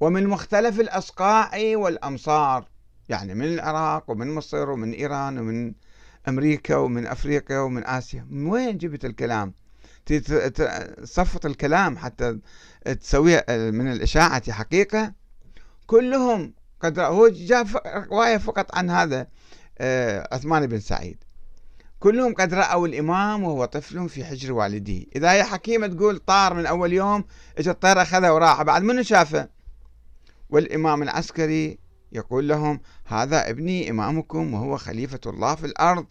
[0.00, 2.68] ومن مختلف الأصقاع والأمصار.
[3.08, 5.74] يعني من العراق ومن مصر ومن إيران ومن
[6.28, 8.26] أمريكا ومن أفريقيا ومن آسيا.
[8.30, 9.54] من وين جبت الكلام؟
[10.06, 12.38] تصفط الكلام حتى
[13.00, 15.12] تسويها من الإشاعة حقيقة.
[15.86, 19.26] كلهم قد هو جاء رواية فقط عن هذا
[19.78, 21.24] آه، عثمان بن سعيد.
[22.00, 26.66] كلهم قد رأوا الإمام وهو طفل في حجر والده إذا هي حكيمة تقول طار من
[26.66, 27.24] أول يوم
[27.58, 28.62] إجا الطير أخذه وراح.
[28.62, 29.48] بعد منو شافه؟
[30.50, 31.78] والإمام العسكري
[32.12, 36.06] يقول لهم هذا ابني إمامكم وهو خليفة الله في الأرض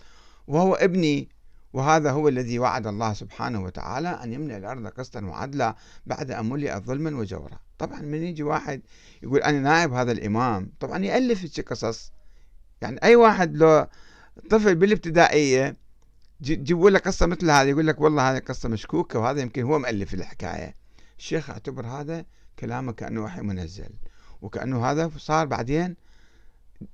[0.48, 1.30] وهو ابني
[1.74, 5.76] وهذا هو الذي وعد الله سبحانه وتعالى أن يملأ الأرض قسطا وعدلا
[6.06, 7.60] بعد أن ملئت ظلما وجورا.
[7.78, 8.82] طبعا من يجي واحد
[9.24, 12.12] يقول أنا نائب هذا الإمام طبعا يألف قصص.
[12.82, 13.88] يعني أي واحد لو
[14.50, 15.76] طفل بالابتدائية
[16.42, 20.14] جيبوا له قصة مثل هذه يقول لك والله هذه قصة مشكوكة وهذا يمكن هو مؤلف
[20.14, 20.76] الحكاية.
[21.18, 22.26] الشيخ اعتبر هذا
[22.60, 23.90] كلامه كأنه وحي منزل
[24.42, 25.96] وكأنه هذا صار بعدين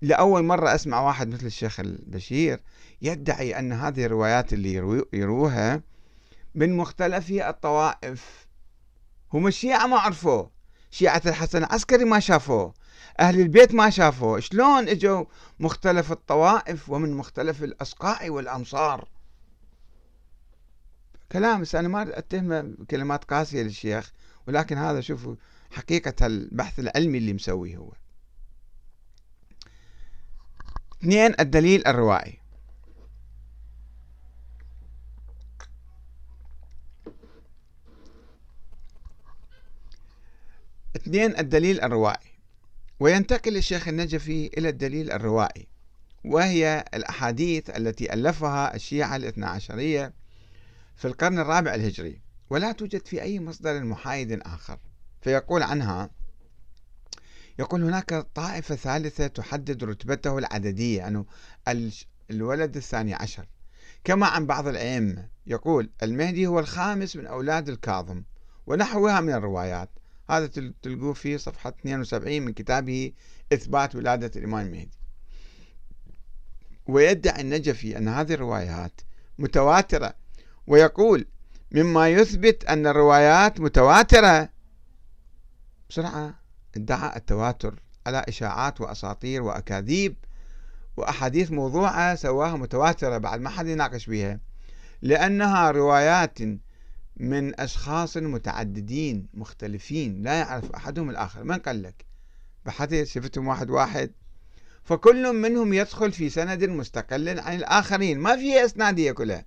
[0.02, 2.60] لأول مرة أسمع واحد مثل الشيخ البشير
[3.02, 5.82] يدعي أن هذه الروايات اللي يروها
[6.56, 8.48] من مختلف الطوائف.
[9.34, 10.52] هم الشيعة ما عرفوه.
[10.92, 12.74] شيعة الحسن العسكري ما شافوه.
[13.20, 14.40] أهل البيت ما شافوه.
[14.40, 15.26] شلون إجوا
[15.60, 19.08] مختلف الطوائف ومن مختلف الأصقاع والأمصار
[21.32, 24.12] كلام أنا ما أتهم كلمات قاسية للشيخ
[24.48, 25.36] ولكن هذا شوفوا
[25.72, 27.92] حقيقة البحث العلمي اللي مسويه هو.
[31.02, 32.41] اثنين الدليل الروائي.
[41.02, 42.32] اثنين الدليل الروائي
[43.00, 45.68] وينتقل الشيخ النجفي إلى الدليل الروائي
[46.26, 50.14] وهي الأحاديث التي ألفها الشيعة الاثنى عشرية
[50.96, 54.80] في القرن الرابع الهجري ولا توجد في أي مصدر محايد آخر.
[55.22, 56.10] فيقول عنها
[57.60, 61.26] يقول هناك طائفة ثالثة تحدد رتبته العددية أنه
[62.32, 63.46] الولد الثاني عشر.
[64.04, 68.24] كما عن بعض الأئمة يقول المهدي هو الخامس من أولاد الكاظم
[68.68, 69.90] ونحوها من الروايات.
[70.32, 70.48] هذا
[70.82, 73.12] تلقوه في صفحة 72 من كتابه
[73.54, 74.98] إثبات ولادة الإمام المهدي
[76.88, 79.02] ويدعي النجفي أن هذه الروايات
[79.40, 80.14] متواترة
[80.68, 81.26] ويقول
[81.72, 84.50] مما يثبت أن الروايات متواترة.
[85.90, 86.40] بسرعة
[86.76, 90.16] ادعى التواتر على إشاعات وأساطير وأكاذيب
[90.98, 94.40] وأحاديث موضوعة سواها متواترة بعد ما حد يناقش بها
[95.02, 96.40] لأنها روايات
[97.22, 101.44] من أشخاص متعددين مختلفين لا يعرف أحدهم الآخر.
[101.44, 102.06] من قال لك؟
[102.66, 104.12] بحثت شفتهم واحد واحد؟
[104.84, 108.20] فكل منهم يدخل في سند مستقل عن الآخرين.
[108.20, 109.46] ما في إسنادية كلها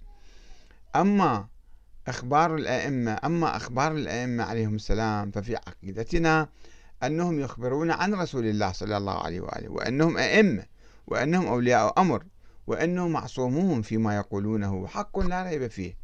[0.97, 1.49] أما
[2.07, 6.49] أخبار الأئمة أما أخبار الأئمة عليهم السلام ففي عقيدتنا
[7.03, 10.67] أنهم يخبرون عن رسول الله صلى الله عليه وآله وأنهم أئمة
[11.07, 12.25] وأنهم أولياء أمر
[12.67, 16.04] وأنهم معصومون فيما يقولونه حق لا ريب فيه.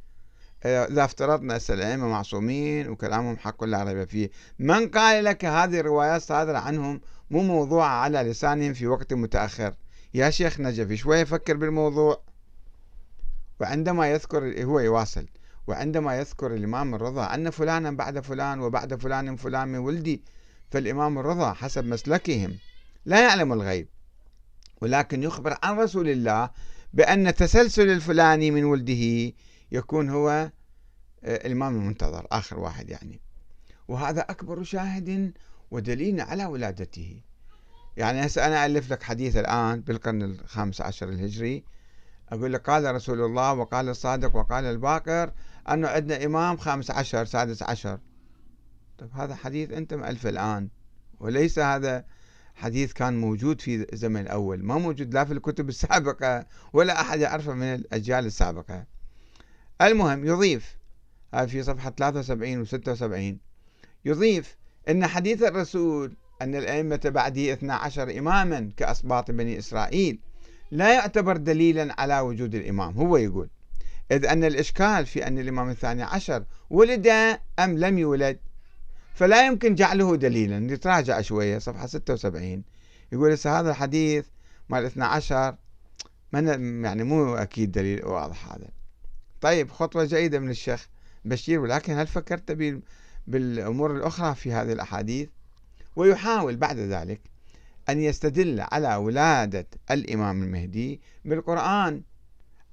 [0.64, 6.58] إذا افترضنا الأئمة معصومين وكلامهم حق لا ريب فيه من قال لك هذه الروايات صادرة
[6.58, 9.74] عنهم؟ مو موضوعة على لسانهم في وقت متأخر.
[10.14, 12.22] يا شيخ نجفي شوية فكر بالموضوع؟
[13.60, 15.26] وعندما يذكر هو يواصل.
[15.66, 20.22] وعندما يذكر الإمام الرضا أن فلانا بعد فلان وبعد فلان فلان من ولدي
[20.70, 22.58] فالإمام الرضا حسب مسلكهم
[23.04, 23.88] لا يعلم الغيب.
[24.80, 26.50] ولكن يخبر عن رسول الله
[26.94, 29.32] بأن تسلسل الفلاني من ولده
[29.72, 30.50] يكون هو
[31.24, 33.20] آه، الإمام المنتظر آخر واحد يعني.
[33.88, 35.32] وهذا أكبر شاهد
[35.70, 37.22] ودليل على ولادته.
[37.96, 41.64] يعني هسه أنا ألف لك حديث الآن بالقرن الخامس عشر الهجري.
[42.28, 45.32] أقول لك قال رسول الله وقال الصادق وقال الباقر
[45.68, 47.98] أنه عندنا إمام خامس عشر سادس عشر.
[48.98, 50.68] طيب هذا حديث أنت مألفه الآن.
[51.20, 52.04] وليس هذا
[52.54, 54.64] حديث كان موجود في الزمن الأول.
[54.64, 58.86] ما موجود لا في الكتب السابقة ولا أحد يعرفه من الأجيال السابقة.
[59.82, 60.76] المهم يضيف
[61.46, 63.38] في صفحة 73 و 76
[64.04, 64.56] يضيف
[64.88, 70.18] إن حديث الرسول أن الأئمة بعده 12 إماما كأسباط بني إسرائيل
[70.70, 72.94] لا يعتبر دليلا على وجود الإمام.
[72.94, 73.48] هو يقول
[74.12, 77.06] إذ أن الإشكال في أن الإمام الثاني عشر ولد
[77.58, 78.38] أم لم يولد
[79.14, 80.58] فلا يمكن جعله دليلا.
[80.58, 82.62] نتراجع شوية صفحة 76
[83.12, 84.26] يقول هذا الحديث
[84.68, 85.54] مال 12
[86.32, 88.79] من يعني مو أكيد دليل واضح هذا.
[89.40, 90.88] طيب خطوة جيدة من الشيخ
[91.24, 92.52] بشير ولكن هل فكرت
[93.26, 95.28] بالأمور الأخرى في هذه الأحاديث؟
[95.96, 97.20] ويحاول بعد ذلك
[97.88, 102.02] أن يستدل على ولادة الإمام المهدي بالقرآن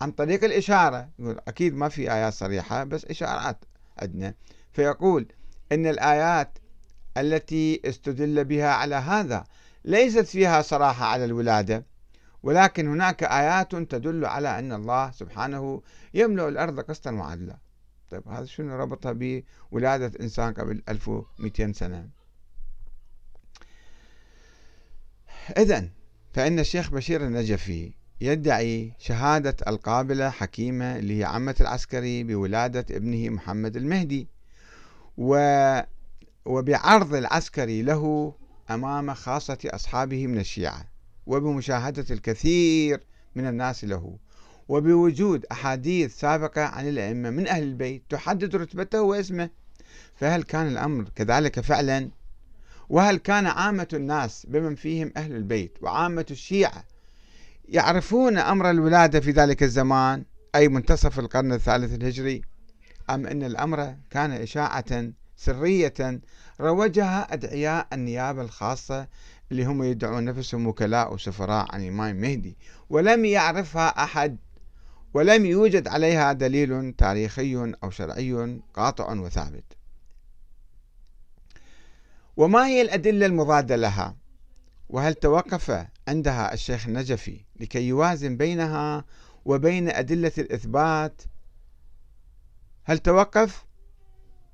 [0.02, 1.10] عن طريق الإشارة.
[1.20, 3.66] يقول أكيد ما في آيات صريحة بس إشارات
[4.00, 4.34] عندنا.
[4.74, 5.28] فيقول
[5.72, 6.58] إن الآيات
[7.18, 9.44] التي استدل بها على هذا
[9.86, 11.86] ليست فيها صراحة على الولادة.
[12.44, 15.82] ولكن هناك آيات تدل على أن الله سبحانه
[16.14, 17.58] يملأ الأرض قسطا وعدلا.
[18.10, 19.12] طيب هذا شنو ربطها
[19.72, 22.10] بولادة إنسان قبل 1200 سنة؟
[25.58, 25.90] إذا
[26.34, 33.78] فإن الشيخ بشير النجفي يدعي شهادة القابلة حكيمة اللي هي عمة العسكري بولادة ابنه محمد
[33.78, 34.28] المهدي
[35.18, 35.38] و
[36.46, 38.34] وبعرض العسكري له
[38.70, 40.86] أمام خاصة أصحابه من الشيعة.
[41.28, 43.04] وبمشاهدة الكثير
[43.36, 44.18] من الناس له.
[44.68, 49.50] وبوجود أحاديث سابقة عن الأئمة من أهل البيت تحدد رتبته واسمه.
[50.16, 52.10] فهل كان الأمر كذلك فعلا؟
[52.90, 56.84] وهل كان عامة الناس بمن فيهم أهل البيت وعامة الشيعة
[57.70, 62.42] يعرفون أمر الولادة في ذلك الزمان أي منتصف القرن الثالث الهجري؟
[63.10, 66.22] أم أن الأمر كان إشاعة سرية
[66.62, 69.08] روجها أدعياء النيابة الخاصة
[69.52, 72.58] اللي هم يدعون نفسهم وكلاء وسفراء عن الإمام المهدي
[72.90, 74.38] ولم يعرفها أحد
[75.14, 79.64] ولم يوجد عليها دليل تاريخي أو شرعي قاطع وثابت.
[82.38, 84.16] وما هي الأدلة المضادة لها؟
[84.90, 89.06] وهل توقف عندها الشيخ النجفي لكي يوازن بينها
[89.46, 91.22] وبين أدلة الإثبات؟
[92.84, 93.66] هل توقف؟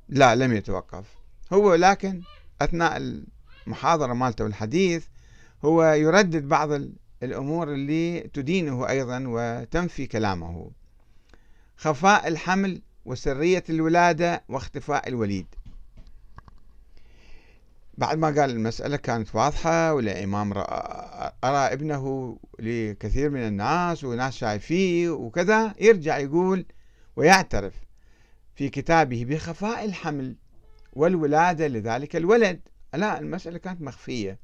[0.09, 1.05] لا لم يتوقف.
[1.53, 2.21] هو لكن
[2.61, 3.23] أثناء
[3.67, 5.05] المحاضرة مالته والحديث
[5.65, 6.69] هو يردد بعض
[7.23, 10.71] الأمور اللي تدينه أيضا وتنفي كلامه.
[11.77, 15.47] خفاء الحمل وسرية الولادة واختفاء الوليد.
[17.97, 20.53] بعد ما قال المسألة كانت واضحة والإمام
[21.43, 26.65] أرى ابنه لكثير من الناس وناس شايفيه وكذا يرجع يقول
[27.15, 27.73] ويعترف
[28.55, 30.35] في كتابه بخفاء الحمل
[30.93, 32.59] والولادة لذلك الولد.
[32.93, 34.39] لا المسألة كانت مخفية.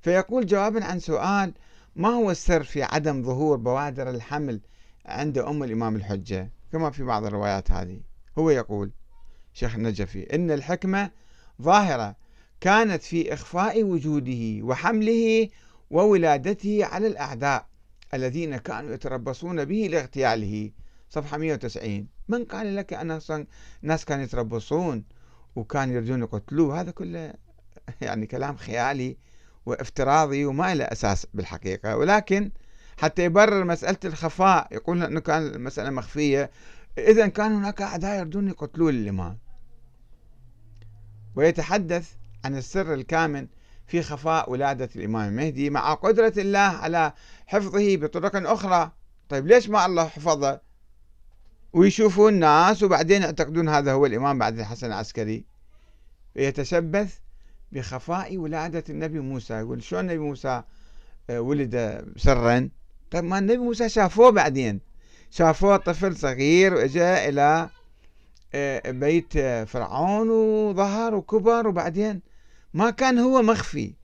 [0.00, 1.54] فيقول جوابا عن سؤال
[1.96, 4.60] ما هو السر في عدم ظهور بوادر الحمل
[5.06, 8.00] عند أم الإمام الحجة؟ كما في بعض الروايات هذه.
[8.38, 8.90] هو يقول
[9.52, 11.10] شيخ النجفي إن الحكمة
[11.62, 12.16] ظاهرة
[12.60, 15.48] كانت في إخفاء وجوده وحمله
[15.90, 17.66] وولادته على الأعداء
[18.14, 20.70] الذين كانوا يتربصون به لاغتياله.
[21.10, 23.20] صفحة 190 من قال لك أن
[23.82, 25.04] الناس كانوا يتربصون
[25.56, 27.34] وكان يريدون يقتلوه؟ هذا كله
[28.00, 29.16] يعني كلام خيالي
[29.66, 31.96] وافتراضي وما له أساس بالحقيقة.
[31.96, 32.50] ولكن
[32.96, 36.50] حتى يبرر مسألة الخفاء يقول أنه كان المسألة مخفية
[36.98, 39.38] إذا كان هناك أعداء يريدون يقتلون الإمام.
[41.36, 42.12] ويتحدث
[42.44, 43.46] عن السر الكامن
[43.86, 47.12] في خفاء ولادة الإمام المهدي مع قدرة الله على
[47.46, 48.92] حفظه بطرق أخرى.
[49.28, 50.60] طيب ليش ما الله حفظه؟
[51.72, 55.44] ويشوفوا الناس وبعدين يعتقدون هذا هو الإمام بعد الحسن العسكري.
[56.36, 57.18] يتشبث
[57.74, 59.54] بخفاء ولادة النبي موسى.
[59.54, 60.62] يقول شلون النبي موسى
[61.30, 62.68] آه، ولد سرا؟
[63.10, 64.80] طيب ما النبي موسى شافوه بعدين.
[65.30, 67.68] شافوه طفل صغير وإجا إلى
[68.54, 72.20] آه، بيت فرعون وظهر وكبر وبعدين
[72.74, 73.94] ما كان هو مخفي.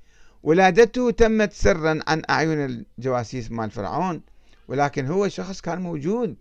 [0.42, 4.22] ولادته تمت سرا عن أعين الجواسيس مال فرعون
[4.68, 6.36] ولكن هو شخص كان موجود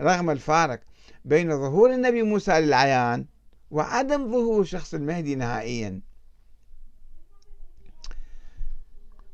[0.00, 0.80] رغم الفارق
[1.24, 3.26] بين ظهور النبي موسى للعيان
[3.70, 6.00] وعدم ظهور شخص المهدي نهائيا.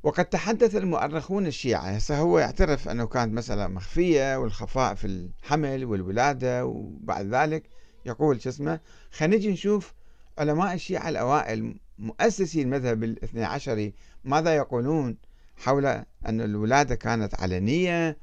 [0.07, 1.81] وقد تحدث المؤرخون الشيعة.
[1.81, 7.69] هسه هو يعترف أنه كانت مسألة مخفية والخفاء في الحمل والولادة وبعد ذلك
[8.05, 8.81] يقول شو اسمه
[9.13, 9.95] خلينا نشوف
[10.39, 13.95] علماء الشيعة الأوائل مؤسسي المذهب الاثني عشري
[14.25, 15.19] ماذا يقولون
[15.57, 15.87] حول
[16.27, 18.19] أن الولادة كانت علنية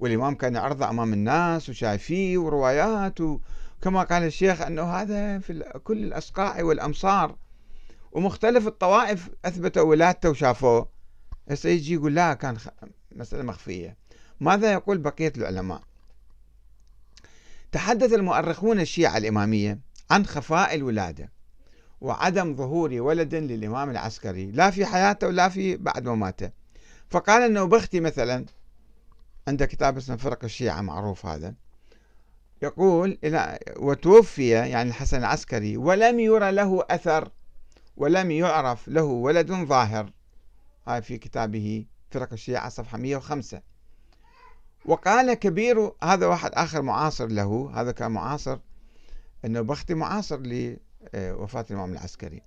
[0.00, 6.62] والإمام كان يعرض أمام الناس وشايفيه وروايات وكما قال الشيخ أنه هذا في كل الأصقاع
[6.62, 7.36] والأمصار
[8.12, 10.91] ومختلف الطوائف أثبتوا ولادته وشافوه.
[11.50, 12.56] هسه يجي يقول لا كان
[13.12, 13.96] مسألة مخفية.
[14.40, 15.82] ماذا يقول بقية العلماء؟
[17.72, 19.78] تحدث المؤرخون الشيعة الإمامية
[20.10, 21.30] عن خفاء الولادة
[22.00, 26.50] وعدم ظهور ولد للإمام العسكري لا في حياته ولا في بعد مماته.
[27.10, 28.44] فقال النوبختي مثلا
[29.48, 31.54] عنده كتاب اسمه فرق الشيعة معروف هذا
[32.62, 37.30] يقول إلى وتوفي يعني الحسن العسكري ولم يرى له أثر
[37.96, 40.10] ولم يعرف له ولد ظاهر.
[40.86, 43.60] هاي في كتابه فرق الشيعة صفحة 105
[44.84, 48.58] وقال كبير هذا واحد آخر معاصر له هذا كان معاصر
[49.44, 50.40] أنه بختي معاصر
[51.14, 52.42] لوفاة الإمام العسكري.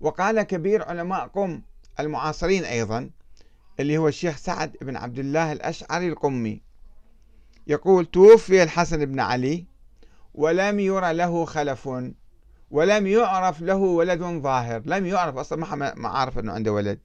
[0.00, 1.62] وقال كبير علماء قم
[2.00, 3.10] المعاصرين أيضا
[3.80, 6.62] اللي هو الشيخ سعد بن عبد الله الأشعري القمي.
[7.66, 9.66] يقول توفي الحسن بن علي
[10.34, 11.88] ولم يرى له خلف
[12.70, 14.82] ولم يعرف له ولد ظاهر.
[14.86, 16.98] لم يعرف أصلا ما عرف أنه عنده ولد.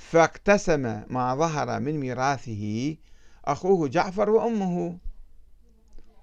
[0.00, 2.96] فاقتسم ما ظهر من ميراثه
[3.44, 4.98] أخوه جعفر وأمه.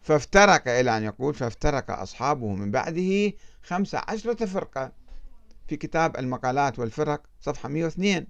[0.02, 4.92] فافترق إلى أن يقول فافترق أصحابه من بعده خمس عشرة فرقة.
[5.68, 8.28] في كتاب المقالات والفرق صفحة 102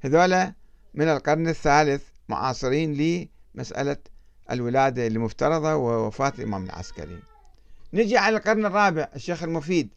[0.00, 0.54] هذولا
[0.94, 3.96] من القرن الثالث معاصرين لمسألة
[4.50, 7.18] الولادة المفترضة ووفاة الإمام العسكري.
[7.92, 9.94] نجي على القرن الرابع الشيخ المفيد.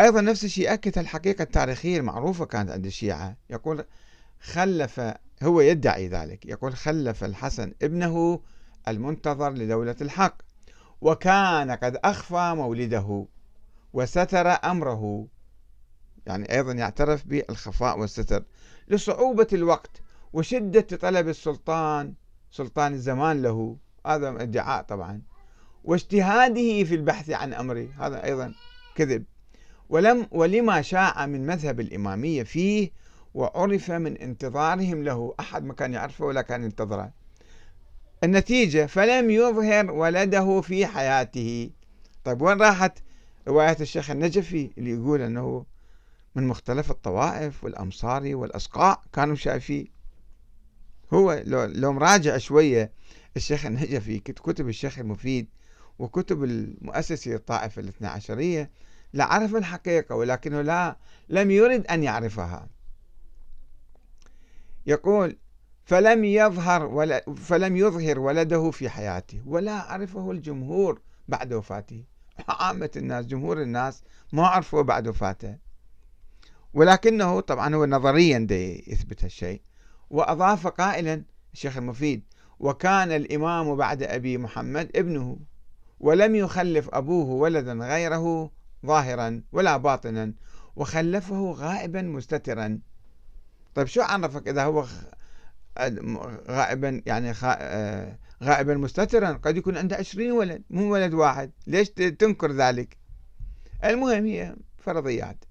[0.00, 3.36] أيضا نفس الشيء أكد الحقيقة التاريخية المعروفة كانت عند الشيعة.
[3.50, 3.84] يقول
[4.40, 5.00] خلف
[5.42, 6.46] هو يدعي ذلك.
[6.46, 8.40] يقول خلف الحسن ابنه
[8.88, 10.36] المنتظر لدولة الحق.
[11.00, 13.26] وكان قد أخفى مولده
[13.92, 15.26] وستر أمره.
[16.26, 18.44] يعني أيضا يعترف بالخفاء والستر.
[18.88, 22.14] لصعوبة الوقت وشدة طلب السلطان
[22.50, 23.76] سلطان الزمان له.
[24.06, 25.22] هذا ادعاء طبعا.
[25.84, 27.88] واجتهاده في البحث عن أمره.
[27.98, 28.54] هذا أيضا
[28.94, 29.24] كذب.
[29.92, 32.90] ولم ولما شاع من مذهب الإمامية فيه
[33.34, 35.34] وعرف من انتظارهم له.
[35.40, 37.12] أحد ما كان يعرفه ولا كان ينتظره.
[38.24, 41.70] النتيجة فلم يظهر ولده في حياته.
[42.24, 42.98] طيب وين راحت
[43.48, 45.66] رواية الشيخ النجفي اللي يقول أنه
[46.34, 49.86] من مختلف الطوائف والأمصار والأسقاع كانوا شايفين
[51.12, 52.92] هو لو, لو مراجع شوية
[53.36, 55.48] الشيخ النجفي كتب الشيخ المفيد
[55.98, 58.70] وكتب المؤسسة للطائفة الاثنى عشرية
[59.14, 60.96] لعرف الحقيقة ولكنه لا
[61.28, 62.68] لم يرد أن يعرفها.
[64.86, 65.36] يقول
[65.84, 72.04] فلم يظهر ولا فلم يظهر ولده في حياته ولا عرفه الجمهور بعد وفاته.
[72.48, 74.02] عامة الناس جمهور الناس
[74.32, 75.56] ما عرفوا بعد وفاته.
[76.74, 78.46] ولكنه طبعا هو نظريا
[78.86, 79.60] يثبت هالشيء.
[80.10, 82.22] وأضاف قائلا الشيخ المفيد
[82.60, 85.38] وكان الإمام بعد أبي محمد ابنه
[86.00, 88.50] ولم يخلف أبوه ولدا غيره
[88.86, 90.32] ظاهرا ولا باطنا
[90.76, 92.78] وخلفه غائبا مستترا.
[93.74, 94.86] طيب شو عرفك إذا هو
[96.50, 101.50] غائبا يعني آه، غائبا مستترا؟ قد يكون عنده عشرين ولد مو ولد واحد.
[101.66, 102.96] ليش تنكر ذلك؟
[103.84, 105.44] المهم هي فرضيات.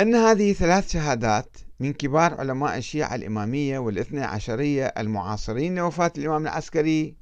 [0.00, 7.16] أن هذه ثلاث شهادات من كبار علماء الشيعة الإمامية والاثنى عشرية المعاصرين لوفاة الإمام العسكري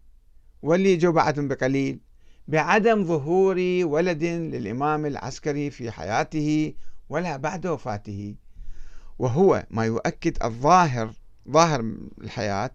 [0.63, 2.01] واللي جو بعدهم بقليل.
[2.49, 6.75] بعدم ظهور ولد للإمام العسكري في حياته
[7.09, 8.35] ولا بعد وفاته.
[9.19, 11.13] وهو ما يؤكد الظاهر
[11.51, 11.81] ظاهر
[12.21, 12.71] الحياة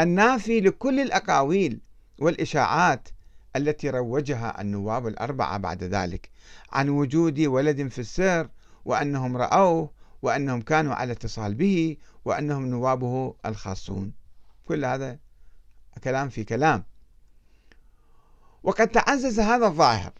[0.00, 1.80] النافي لكل الأقاويل
[2.18, 3.08] والإشاعات
[3.56, 6.30] التي روجها النواب الأربعة بعد ذلك
[6.72, 8.48] عن وجود ولد في السر
[8.84, 9.90] وأنهم رأوه
[10.22, 14.12] وأنهم كانوا على اتصال به وأنهم نوابه الخاصون.
[14.66, 15.18] كل هذا
[16.04, 16.84] كلام في كلام.
[18.66, 20.12] وقد تعزز هذا الظاهر.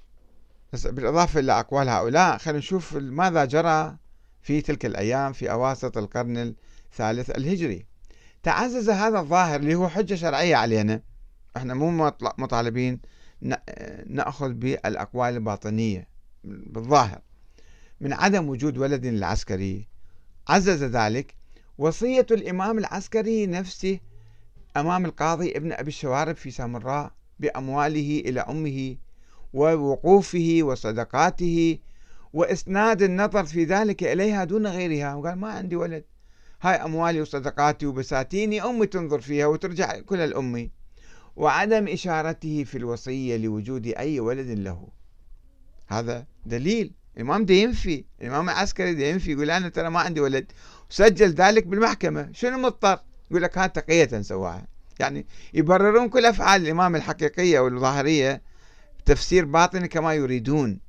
[0.84, 3.97] بالإضافة إلى أقوال هؤلاء خلينا نشوف ماذا جرى
[4.42, 6.55] في تلك الأيام في أواسط القرن
[6.92, 7.86] الثالث الهجري.
[8.42, 11.03] تعزز هذا الظاهر اللي هو حجة شرعية علينا.
[11.57, 13.01] إحنا مو مطالبين
[14.07, 16.09] نأخذ بالأقوال الباطنية
[16.44, 17.20] بالظاهر.
[18.01, 19.88] من عدم وجود ولد للعسكري
[20.49, 21.34] عزز ذلك
[21.78, 24.01] وصية الإمام العسكري نفسه
[24.76, 28.97] أمام القاضي ابن أبي الشوارب في سامراء بأمواله إلى أمه
[29.53, 31.78] ووقوفه وصدقاته
[32.32, 35.14] وإسناد النظر في ذلك إليها دون غيرها.
[35.14, 36.05] وقال ما عندي ولد.
[36.62, 38.62] هاي أموالي وصدقاتي وبساتيني.
[38.62, 40.70] أمي تنظر فيها وترجع كلها لأمي
[41.37, 44.89] وعدم إشارته في الوصية لوجود أي ولد له.
[45.87, 46.93] هذا دليل.
[47.16, 48.05] الإمام ده ينفي.
[48.20, 49.32] الإمام العسكري ده ينفي.
[49.32, 50.53] يقول أنا ترى ما عندي ولد.
[50.91, 52.28] وسجل ذلك بالمحكمة.
[52.32, 52.99] شنو مضطر
[53.30, 54.75] يقول لك هات تقية سواها.
[55.01, 58.42] يعني يبررون كل أفعال الإمام الحقيقية والظاهرية
[59.07, 60.80] تفسير باطني كما يريدون.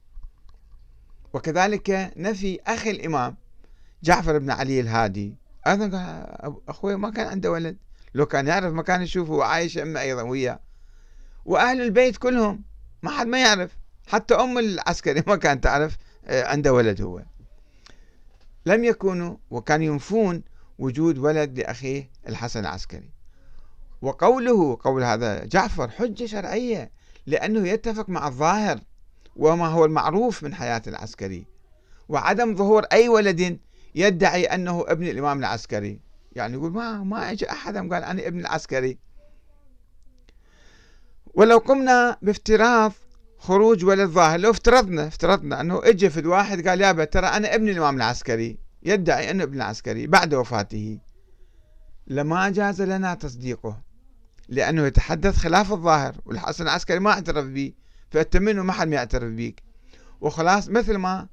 [1.34, 3.36] وكذلك نفي أخي الإمام
[4.04, 5.36] جعفر بن علي الهادي.
[5.68, 5.90] أيضا
[6.68, 7.78] أخوي ما كان عنده ولد.
[8.14, 10.60] لو كان يعرف ما كان يشوفه وعايش أمه أيضا وياه.
[11.46, 12.64] وأهل البيت كلهم
[13.04, 13.78] ما حد ما يعرف.
[14.08, 17.24] حتى أم العسكري ما كانت تعرف آه، عنده ولد هو.
[18.66, 20.44] لم يكونوا وكانوا ينفون
[20.80, 23.17] وجود ولد لأخيه الحسن العسكري.
[24.02, 26.92] وقوله قول هذا جعفر حجة شرعية
[27.26, 28.80] لأنه يتفق مع الظاهر
[29.36, 31.46] وما هو المعروف من حياة العسكري.
[32.10, 33.60] وعدم ظهور أي ولد
[33.96, 36.00] يدعي أنه ابن الإمام العسكري.
[36.32, 38.98] يعني يقول ما ما اجى أحد قال أنا ابن العسكري.
[41.34, 42.92] ولو قمنا بافتراض
[43.38, 47.70] خروج ولد ظاهر لو افترضنا افترضنا أنه اجى في واحد قال يابا ترى أنا ابن
[47.70, 51.00] الإمام العسكري يدعي أنه ابن العسكري بعد وفاته.
[52.08, 53.87] لما جاز لنا تصديقه.
[54.50, 57.74] لأنه يتحدث خلاف الظاهر والحسن العسكري ما اعترف به
[58.10, 59.64] فأنت منه ما حد ما يعترف بيك.
[60.22, 61.28] وخلاص مثل ما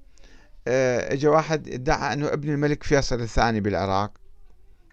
[0.69, 4.13] آه، اجى واحد ادعى أنه ابن الملك فيصل الثاني بالعراق.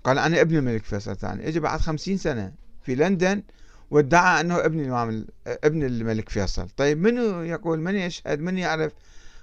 [0.04, 1.48] قال أنا ابن الملك فيصل الثاني.
[1.48, 3.44] اجى بعد خمسين سنة في لندن
[3.92, 6.70] وادعى أنه ابن الإمام ابن الملك فيصل.
[6.70, 8.92] طيب منو يقول؟ من يشهد؟ من يعرف؟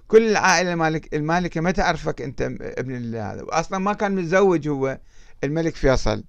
[0.09, 3.43] كل العائلة المالك المالكة ما تعرفك أنت ابن هذا.
[3.43, 4.99] واصلا ما كان متزوج هو
[5.45, 6.25] الملك فيصل.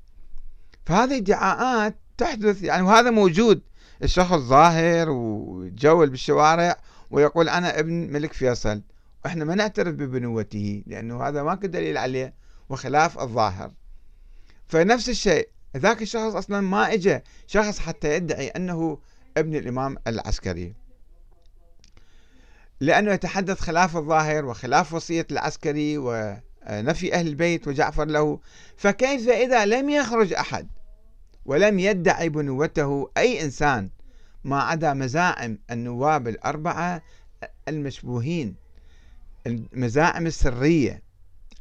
[0.85, 3.61] فهذه ادعاءات تحدث يعني وهذا موجود.
[4.03, 6.77] الشخص ظاهر ويتجول بالشوارع
[7.11, 8.81] ويقول أنا ابن ملك فيصل
[9.25, 12.33] وإحنا ما نعترف ببنوته لأنه هذا ماكو دليل عليه
[12.69, 13.71] وخلاف الظاهر.
[14.67, 18.99] فنفس الشيء ذاك الشخص أصلا ما اجى شخص حتى يدعي أنه
[19.37, 20.73] ابن الإمام العسكري.
[22.79, 28.39] لأنه يتحدث خلاف الظاهر وخلاف وصية العسكري ونفي أهل البيت وجعفر له.
[28.77, 30.67] فكيف إذا لم يخرج أحد
[31.49, 33.89] ولم يدعي بنوته أي إنسان
[34.43, 37.01] ما عدا مزاعم النواب الأربعة
[37.67, 38.55] المشبوهين
[39.47, 41.03] المزاعم السرية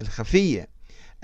[0.01, 0.69] الخفية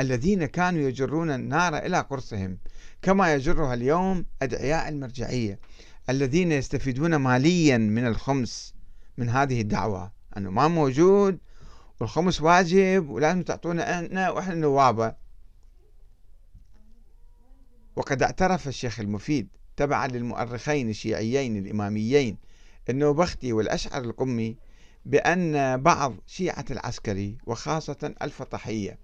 [0.01, 2.59] الذين كانوا يجرون النار إلى قرصهم
[3.03, 5.59] كما يجرها اليوم أدعياء المرجعية
[6.11, 8.75] الذين يستفيدون ماليا من الخمس
[9.19, 10.12] من هذه الدعوة.
[10.37, 11.39] أنه ما موجود
[12.01, 15.24] والخمس واجب ولازم تعطونا أنا وإحنا نوابة.
[17.97, 22.36] وقد اعترف الشيخ المفيد تبعا للمؤرخين الشيعيين الإماميين
[22.90, 24.57] النوبختي والأشعر القمي
[25.07, 28.99] بأن بعض شيعة العسكري وخاصة الفطحية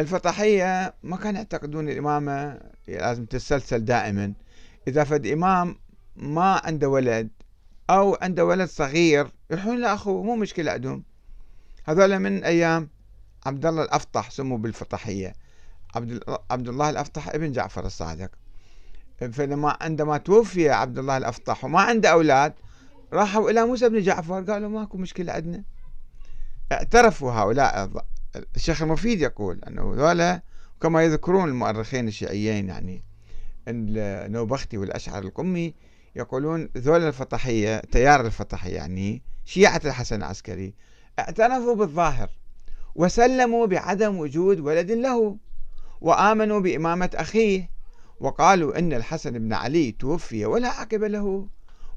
[0.00, 4.32] الفطحية ما كانوا يعتقدون الإمامة لازم تتسلسل دائما.
[4.88, 5.76] إذا فد إمام
[6.16, 7.28] ما عنده ولد
[7.90, 11.04] أو عنده ولد صغير يروحون لأخوه مو مشكلة عندهم.
[11.84, 12.88] هذول من أيام
[13.46, 15.32] عبد الله الأفطح سموا بالفطحية.
[15.94, 16.20] عبد
[16.50, 18.30] عبد الله الأفطح ابن جعفر الصادق.
[19.32, 22.52] فلما عندما توفي عبد الله الأفطح وما عنده أولاد
[23.12, 25.64] راحوا إلى موسى بن جعفر قالوا ماكو مشكلة عندنا.
[26.72, 27.90] اعترفوا هؤلاء
[28.56, 30.42] الشيخ المفيد يقول أنه ذولا
[30.80, 33.04] كما يذكرون المؤرخين الشيعيين يعني
[33.68, 35.74] النوبختي والأشعر القمي
[36.16, 40.74] يقولون ذولا الفطحية تيار الفطحية يعني شيعة الحسن العسكري
[41.18, 42.30] اعترفوا بالظاهر
[42.94, 45.36] وسلموا بعدم وجود ولد له.
[46.00, 47.70] وآمنوا بإمامة أخيه
[48.20, 51.48] وقالوا إن الحسن بن علي توفي ولا عقب له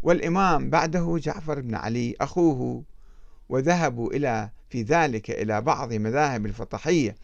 [0.04, 2.84] والإمام بعده جعفر بن علي أخوه
[3.50, 7.16] وذهبوا إلى في ذلك إلى بعض مذاهب الفطحية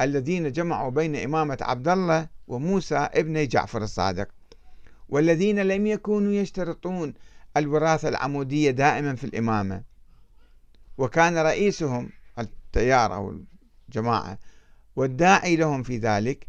[0.00, 4.28] الذين جمعوا بين إمامة عبد الله وموسى ابن جعفر الصادق
[5.08, 7.14] والذين لم يكونوا يشترطون
[7.56, 9.82] الوراثة العمودية دائما في الإمامة.
[10.98, 13.38] وكان رئيسهم التيار أو
[13.88, 14.38] الجماعة
[14.98, 16.46] والداعي لهم في ذلك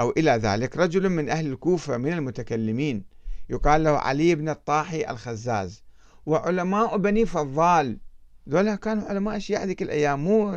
[0.00, 3.04] أو إلى ذلك رجل من أهل الكوفة من المتكلمين.
[3.50, 5.82] يقال له علي بن الطاحي الخزاز.
[6.26, 7.98] وعلماء بني فضال
[8.48, 10.48] ذولا كانوا علماء الشيعة ذيك الأيام مو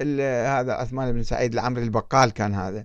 [0.00, 2.84] هذا عثمان بن سعيد العمري البقال كان هذا.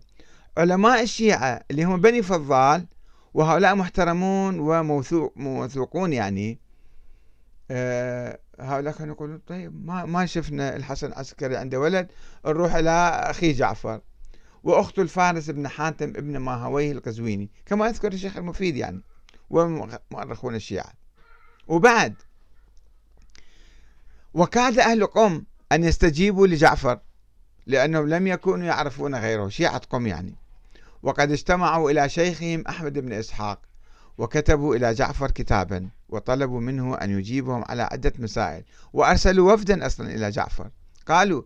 [0.58, 2.86] علماء الشيعة اللي هم بني فضال
[3.34, 6.60] وهؤلاء محترمون وموثوقون يعني
[7.72, 12.08] آه هؤلاء كانوا يقولون طيب ما ما شفنا الحسن العسكري عنده ولد
[12.46, 12.90] نروح إلى
[13.30, 14.02] أخي جعفر
[14.64, 19.02] وأخته الفارس بن حاتم ابن ماهويه القزويني كما يذكر الشيخ المفيد يعني
[19.50, 20.94] ومؤرخون الشيعة.
[21.68, 22.16] وبعد
[24.34, 27.00] وكاد أهل قم أن يستجيبوا لجعفر
[27.66, 30.36] لأنهم لم يكونوا يعرفون غيره شيعة قم يعني.
[31.04, 33.62] وقد اجتمعوا إلى شيخهم أحمد بن إسحاق
[34.18, 35.90] وكتبوا إلى جعفر كتابا.
[36.12, 40.70] وطلبوا منه أن يجيبهم على عدة مسائل وأرسلوا وفدا أصلا إلى جعفر.
[41.08, 41.44] قالوا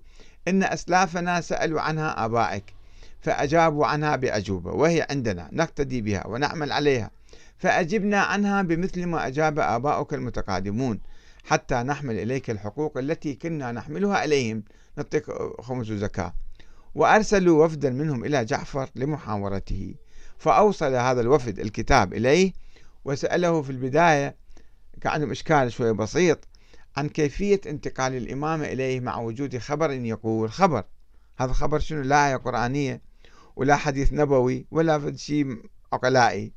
[0.47, 2.74] إن أسلافنا سألوا عنها آبائك
[3.22, 7.11] فأجابوا عنها بأجوبة وهي عندنا نقتدي بها ونعمل عليها
[7.57, 10.99] فأجبنا عنها بمثل ما أجاب آباؤك المتقادمون
[11.43, 14.63] حتى نحمل إليك الحقوق التي كنا نحملها إليهم
[14.97, 15.26] نعطيك
[15.61, 16.34] خمس زكاة.
[16.95, 19.95] وأرسلوا وفدا منهم إلى جعفر لمحاورته
[20.38, 22.53] فأوصل هذا الوفد الكتاب إليه
[23.05, 24.36] وسأله في البداية
[25.02, 26.48] كان عندهم إشكال شوي بسيط
[26.98, 30.84] عن كيفية انتقال الإمامة إليه مع وجود خبر يقول خبر.
[31.38, 33.02] هذا خبر شنو؟ لا آية قرآنية
[33.56, 35.62] ولا حديث نبوي ولا شيء
[35.93, 36.54] عقلائي.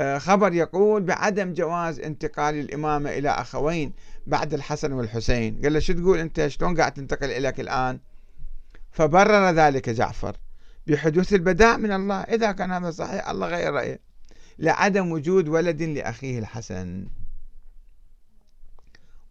[0.00, 3.92] آه، خبر يقول بعدم جواز انتقال الإمامة إلى أخوين
[4.26, 5.60] بعد الحسن والحسين.
[5.62, 8.00] قال له شو تقول أنت؟ شلون قاعد تنتقل إليك الآن؟
[8.90, 10.36] فبرر ذلك جعفر
[10.86, 12.20] بحدوث البداء من الله.
[12.20, 14.00] إذا كان هذا صحيح الله غير رأيه.
[14.58, 17.06] لعدم وجود ولد لأخيه الحسن.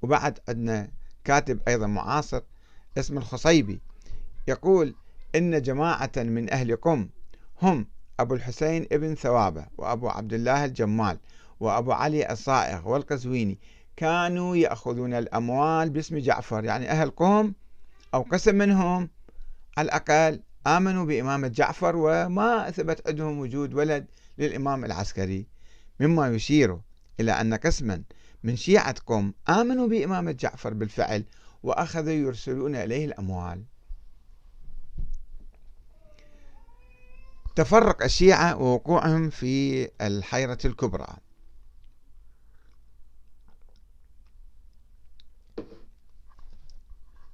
[0.06, 0.90] وبعد عندنا
[1.24, 2.42] كاتب أيضا معاصر
[2.98, 3.80] اسمه الخصيبي
[4.48, 4.96] يقول
[5.36, 7.10] إن جماعة من أهل قم
[7.62, 7.88] هم
[8.20, 11.20] أبو الحسين ابن ثوابة وأبو عبد الله الجمال
[11.60, 13.60] وأبو علي الصائغ والقزويني
[13.98, 16.64] كانوا يأخذون الأموال باسم جعفر.
[16.64, 17.54] يعني أهل قوم
[18.14, 19.10] أو قسم منهم
[19.78, 24.06] على الأقل آمنوا بإمامة جعفر وما ثبت عندهم وجود ولد
[24.38, 25.48] للإمام العسكري
[26.00, 26.80] مما يشير
[27.20, 28.04] إلى أن قسما
[28.46, 31.26] من شيعة قوم آمنوا بإمامة جعفر بالفعل
[31.64, 33.64] وأخذوا يرسلون إليه الأموال.
[37.56, 41.08] تفرق الشيعة ووقوعهم في الحيرة الكبرى.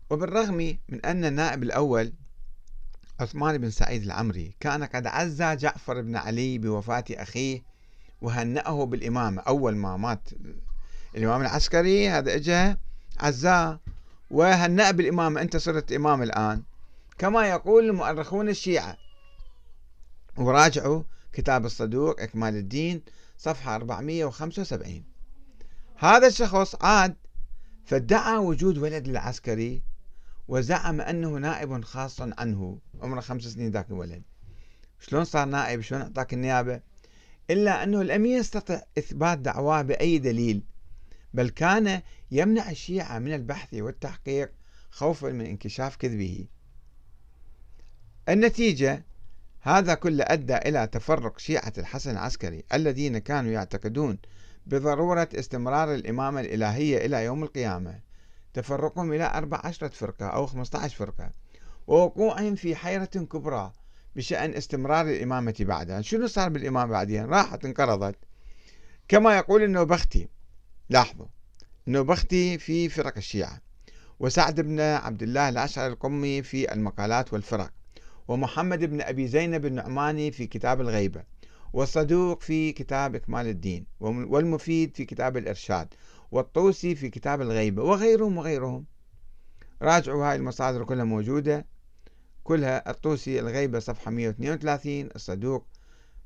[0.10, 2.14] وبالرغم من أن النائب الأول
[3.20, 7.64] عثمان بن سعيد العمري كان قد عزى جعفر بن علي بوفاة أخيه
[8.22, 10.30] وهنأه بالإمامة أول ما مات
[11.16, 12.78] الإمام العسكري هذا إجا
[13.20, 13.80] عزاه
[14.32, 16.64] وهنأ بالإمامة أنت صرت إمام الآن.
[17.18, 18.98] كما يقول المؤرخون الشيعة.
[20.38, 21.04] وراجعوا
[21.34, 23.02] كتاب الصدوق إكمال الدين
[23.38, 25.04] صفحة 475
[25.98, 27.16] هذا الشخص عاد
[27.86, 29.82] فادعى وجود ولد العسكري
[30.48, 32.80] وزعم أنه نائب خاص عنه.
[33.02, 34.24] عمره خمس سنين ذاك الولد.
[35.00, 36.82] شلون صار نائب؟ شلون أعطاك النيابة؟
[37.50, 40.64] إلا أنه لم يستطع إثبات دعواه بأي دليل.
[41.34, 42.02] بل كان
[42.32, 44.52] يمنع الشيعة من البحث والتحقيق
[44.90, 46.46] خوفا من انكشاف كذبه.
[48.30, 49.06] النتيجة
[49.62, 54.18] هذا كله أدى إلى تفرق شيعة الحسن العسكري الذين كانوا يعتقدون
[54.66, 58.00] بضرورة استمرار الإمامة الإلهية إلى يوم القيامة.
[58.54, 61.32] تفرقهم إلى أربع عشرة فرقة أو 15 فرقة.
[61.88, 63.74] ووقوعهم في حيرة كبرى
[64.16, 66.02] بشأن استمرار الإمامة بعدها.
[66.02, 68.16] شنو صار بالإمامة بعدين؟ راحت انقرضت.
[69.08, 70.28] كما يقول النوبختي
[70.92, 71.26] لاحظوا
[71.88, 73.62] النوبختي في فرق الشيعة
[74.20, 77.72] وسعد بن عبد الله الأشعري القمي في المقالات والفرق
[78.28, 81.24] ومحمد بن أبي زينب النعماني في كتاب الغيبة
[81.74, 85.94] والصدوق في كتاب إكمال الدين والمفيد في كتاب الإرشاد
[86.32, 88.86] والطوسي في كتاب الغيبة وغيرهم وغيرهم.
[89.82, 91.66] راجعوا هاي المصادر كلها موجودة
[92.44, 95.66] كلها الطوسي الغيبة صفحة 132 الصدوق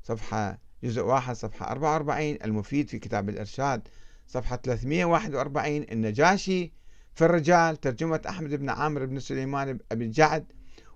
[0.02, 3.88] صفحة جزء واحد صفحة 44 المفيد في كتاب الإرشاد
[4.26, 6.72] صفحة 341 النجاشي
[7.14, 10.52] في الرجال ترجمة أحمد بن عامر بن سليمان أبي الجعد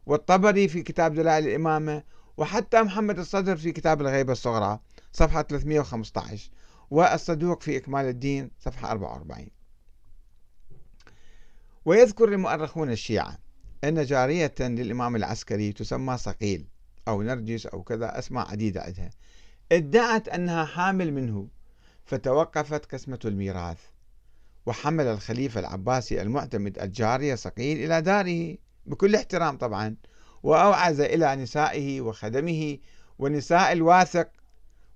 [0.07, 2.03] والطبري في كتاب دلائل الإمامة
[2.37, 4.81] وحتى محمد الصدر في كتاب الغيبة الصغرى.
[5.13, 6.51] صفحة 315
[6.91, 9.49] والصدوق في إكمال الدين صفحة 44
[11.85, 13.39] ويذكر المؤرخون الشيعة
[13.85, 16.67] أن جارية للإمام العسكري تسمى صقيل
[17.09, 19.11] أو نرجس أو كذا أسماء عديدة عندها.
[19.73, 21.49] ادعت أنها حامل منه.
[22.11, 23.79] فتوقفت قسمة الميراث
[24.67, 28.57] وحمل الخليفة العباسي المعتمد الجارية صقيل إلى داره
[28.87, 29.97] بكل احترام طبعا
[30.43, 32.79] وأوعز إلى نسائه وخدمه
[33.19, 34.29] ونساء الواثق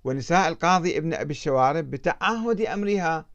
[0.04, 3.26] ونساء القاضي ابن أبي الشوارب بتعهد أمرها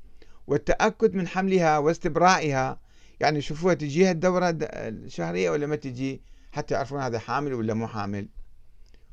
[0.47, 2.79] والتأكد من حملها واستبرائها.
[3.19, 6.21] يعني شوفوها تجيها الدورة الشهرية ولا ما تجي؟
[6.51, 8.27] حتى يعرفون هذا حامل ولا مو حامل.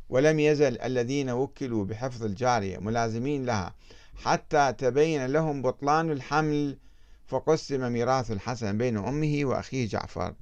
[0.08, 3.74] ولم يزل الذين وكلوا بحفظ الجارية ملازمين لها.
[4.16, 6.78] حتى تبين لهم بطلان الحمل
[7.26, 10.34] فقسم ميراث الحسن بين أمه وأخيه جعفر.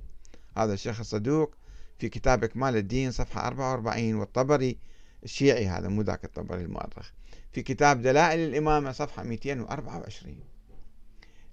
[0.57, 1.55] هذا الشيخ الصدوق
[1.99, 4.79] في كتاب إكمال الدين صفحة 44 والطبري
[5.25, 7.11] الشيعي هذا مو ذاك الطبري المؤرخ.
[7.53, 10.37] في كتاب دلائل الإمامة صفحة 224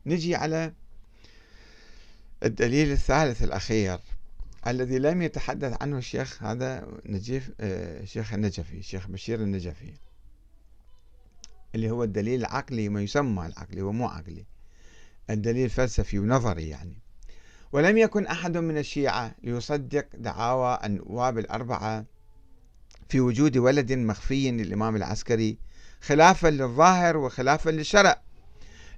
[0.06, 0.74] نجي على
[2.44, 4.00] الدليل الثالث الأخير
[4.68, 9.94] الذي لم يتحدث عنه الشيخ هذا نجيف الشيخ آه، النجفي الشيخ بشير النجفي.
[11.76, 14.46] اللي هو الدليل العقلي ما يسمى العقلي ومو عقلي.
[15.30, 16.98] الدليل الفلسفي ونظري يعني.
[17.72, 22.06] ولم يكن أحد من الشيعة ليصدق دعاوى النواب الأربعة
[23.10, 25.58] في وجود ولد مخفي للإمام العسكري
[26.02, 28.22] خلافا للظاهر وخلافا للشرع.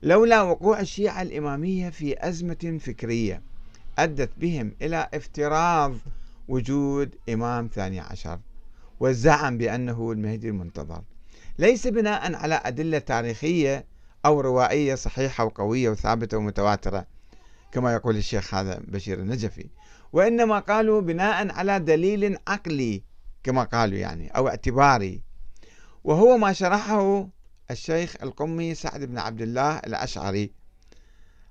[0.04, 3.42] لولا وقوع الشيعة الإمامية في أزمة فكرية
[3.98, 5.96] أدت بهم إلى افتراض
[6.48, 8.40] وجود إمام ثاني عشر
[9.00, 11.04] والزعم بأنه المهدي المنتظر.
[11.58, 13.86] ليس بناء على أدلة تاريخية
[14.26, 17.06] أو روائية صحيحة وقوية وثابتة ومتواترة
[17.72, 19.70] كما يقول الشيخ هذا بشير النجفي.
[20.14, 23.04] وإنما قالوا بناء على دليل عقلي
[23.44, 25.22] كما قالوا يعني أو اعتباري.
[26.04, 27.28] وهو ما شرحه
[27.72, 30.52] الشيخ القمي سعد بن عبد الله الأشعري.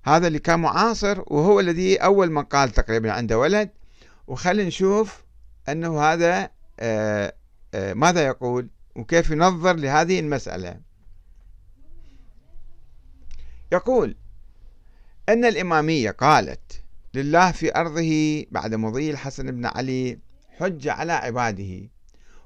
[0.04, 3.70] هذا اللي كان معاصر وهو الذي أول من قال تقريبا عنده ولد.
[4.26, 5.24] وخلينا نشوف
[5.68, 6.50] أنه هذا
[6.80, 7.34] آه،
[7.74, 10.80] آه، ماذا يقول؟ وكيف ينظر لهذه المسألة.
[13.72, 14.16] يقول
[15.28, 16.82] أن الإمامية قالت
[17.14, 20.18] لله في أرضه بعد مضي الحسن بن علي
[20.58, 21.88] حج على عباده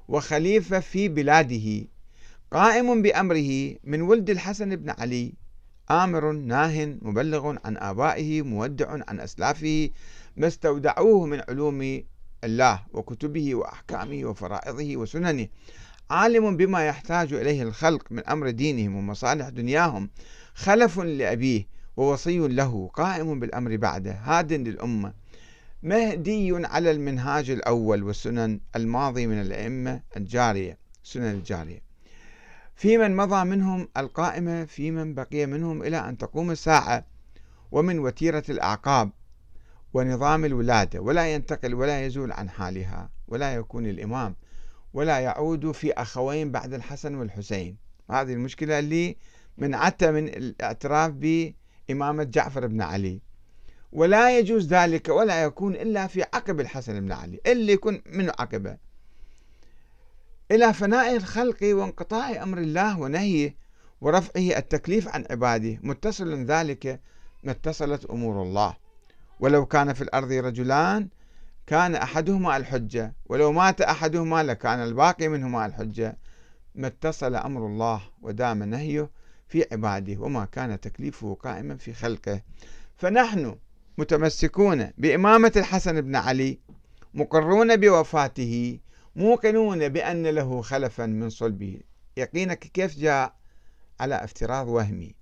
[0.07, 1.87] وخليفة في بلاده
[2.51, 5.33] قائم بأمره من ولد الحسن بن علي
[5.91, 9.89] آمر ناه مبلغ عن آبائه مودع عن أسلافه
[10.37, 12.03] ما استودعوه من علوم
[12.43, 15.47] الله وكتبه وأحكامه وفرائضه وسننه
[16.09, 20.09] عالم بما يحتاج إليه الخلق من أمر دينهم ومصالح دنياهم
[20.53, 25.13] خلف لأبيه ووصي له قائم بالأمر بعده هاد للأمة.
[25.83, 31.81] مهدي على المنهاج الأول والسنن الماضي من الأئمة الجارية سنن الجارية.
[32.75, 37.05] في من مضى منهم القائمة في من بقي منهم إلى أن تقوم الساعة
[37.71, 39.11] ومن وتيرة الأعقاب
[39.93, 44.35] ونظام الولادة ولا ينتقل ولا يزول عن حالها ولا يكون الإمام.
[44.93, 47.77] ولا يعود في أخوين بعد الحسن والحسين.
[48.11, 49.17] هذه المشكلة اللي
[49.57, 53.21] منعته من الاعتراف بإمامة جعفر بن علي.
[53.91, 58.77] ولا يجوز ذلك ولا يكون إلا في عقب الحسن بن علي اللي يكون من عقبه.
[60.51, 63.55] إلى فناء الخلق وانقطاع أمر الله ونهيه
[64.01, 67.01] ورفعه التكليف عن عباده متصل ذلك
[67.43, 68.75] ما اتصلت أمور الله.
[69.39, 71.07] ولو كان في الأرض رجلان
[71.67, 76.17] كان أحدهما الحجة ولو مات أحدهما لكان الباقي منهما الحجة.
[76.75, 79.09] ما اتصل أمر الله ودام نهيه
[79.47, 82.41] في عباده وما كان تكليفه قائما في خلقه.
[82.97, 83.55] فنحن
[83.97, 86.59] متمسكون بإمامة الحسن بن علي
[87.13, 88.79] مقرون بوفاته
[89.15, 91.79] موقنون بأن له خلفا من صلبه.
[92.17, 93.35] يقينك كيف جاء
[93.99, 95.15] على افتراض وهمي.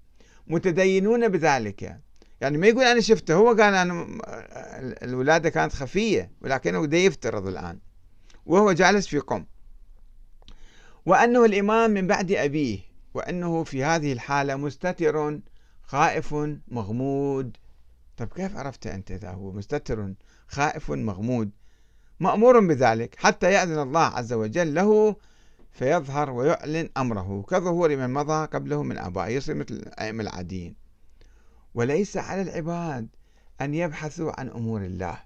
[0.47, 2.04] متدينون بذلك.
[2.41, 4.07] يعني ما يقول أنا شفته هو قال أنا
[5.03, 7.79] الولادة كانت خفية ولكنه بده يفترض الآن.
[8.45, 9.45] وهو جالس في قم.
[11.05, 12.79] وأنه الإمام من بعد أبيه
[13.13, 15.39] وأنه في هذه الحالة مستتر
[15.83, 16.35] خائف
[16.67, 17.57] مغمود.
[18.17, 20.13] طيب كيف عرفت أنت إذا هو مستتر
[20.47, 21.51] خائف مغمود؟
[22.19, 25.15] مأمور بذلك حتى يأذن الله عز وجل له
[25.71, 27.45] فيظهر ويعلن أمره.
[27.49, 30.84] كظهور من مضى قبله من آبائه يصير مثل الأئمة العاديين.
[31.75, 33.07] وليس على العباد
[33.61, 35.17] أن يبحثوا عن أمور الله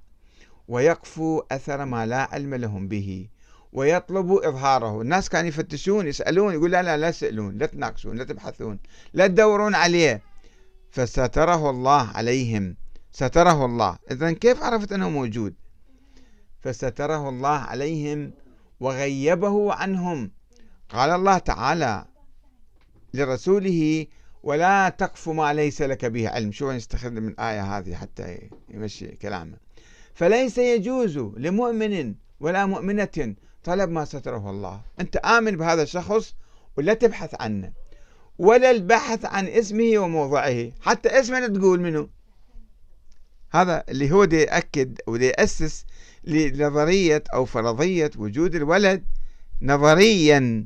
[0.67, 3.27] ويقفوا أثر ما لا علم لهم به
[3.73, 5.01] ويطلبوا إظهاره.
[5.01, 8.79] الناس كانوا يفتشون يسألون يقول لا لا لا تسألون لا تناقشون لا تبحثون
[9.13, 10.21] لا تدورون عليه.
[10.91, 12.75] فستره الله عليهم.
[13.11, 13.97] ستره الله.
[14.11, 15.53] إذا كيف عرفت أنه موجود؟
[16.61, 18.31] فستره الله عليهم
[18.79, 20.31] وغيبه عنهم.
[20.89, 22.05] قال الله تعالى
[23.13, 24.05] لرسوله
[24.43, 26.51] ولا تقف ما ليس لك به علم.
[26.51, 29.57] شو يستخدم الآية هذه حتى يمشي كلامه.
[30.13, 34.81] فليس يجوز لمؤمن ولا مؤمنة طلب ما ستره الله.
[34.99, 36.35] أنت آمن بهذا الشخص
[36.77, 37.71] ولا تبحث عنه
[38.37, 40.71] ولا البحث عن اسمه وموضعه.
[40.81, 42.09] حتى اسمه تقول منه.
[43.51, 45.85] هذا اللي هو دي يأكد ودي يأسس
[46.23, 49.03] لنظرية أو فرضية وجود الولد
[49.61, 50.65] نظريا.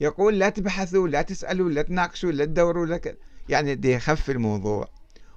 [0.00, 3.18] يقول لا تبحثوا لا تسألوا لا تناقشوا لا تدوروا لك
[3.48, 4.88] يعني دي يخف الموضوع.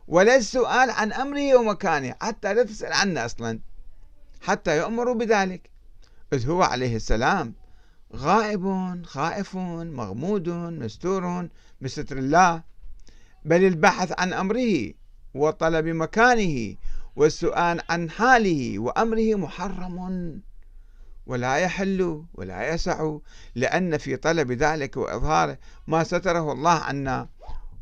[0.07, 3.59] ولا السؤال عن أمره ومكانه حتى لا تسأل عنه أصلا
[4.41, 5.69] حتى يؤمروا بذلك.
[6.33, 7.53] إذ هو عليه السلام
[8.15, 11.47] غائب خائف مغمود مستور
[11.81, 12.63] بستر الله.
[13.45, 14.93] بل البحث عن أمره
[15.33, 16.75] وطلب مكانه
[17.15, 19.97] والسؤال عن حاله وأمره محرم.
[21.27, 23.17] ولا يحل ولا يسع
[23.55, 25.57] لأن في طلب ذلك وإظهاره
[25.87, 27.27] ما ستره الله عنا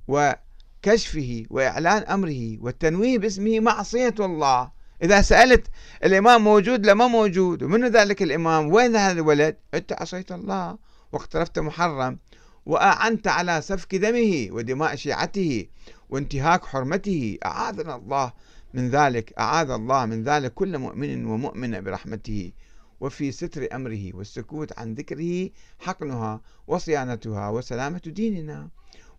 [0.08, 4.72] وكشفه وإعلان أمره والتنويه باسمه معصية الله.
[5.04, 5.68] إذا سألت
[6.04, 10.78] الإمام موجود لما موجود ومن ذلك الإمام وين هذا الولد؟ أنت عصيت الله
[11.12, 12.20] واقترفت محرم
[12.66, 15.66] وأعنت على سفك دمه ودماء شيعته
[16.10, 17.38] وانتهاك حرمته.
[17.46, 18.34] أعاذنا الله
[18.74, 22.52] من ذلك أعاذ الله من ذلك كل مؤمن ومؤمنة برحمته.
[23.00, 28.70] وفي ستر أمره والسكوت عن ذكره حقنها وصيانتها وسلامة ديننا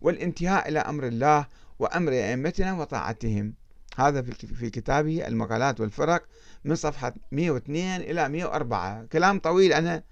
[0.01, 1.47] والانتهاء إلى أمر الله
[1.79, 3.53] وأمر أئمتنا وطاعتهم.
[3.97, 6.23] هذا في كتابه المقالات والفرق
[6.65, 10.03] من صفحة 102 إلى 104 كلام طويل أنا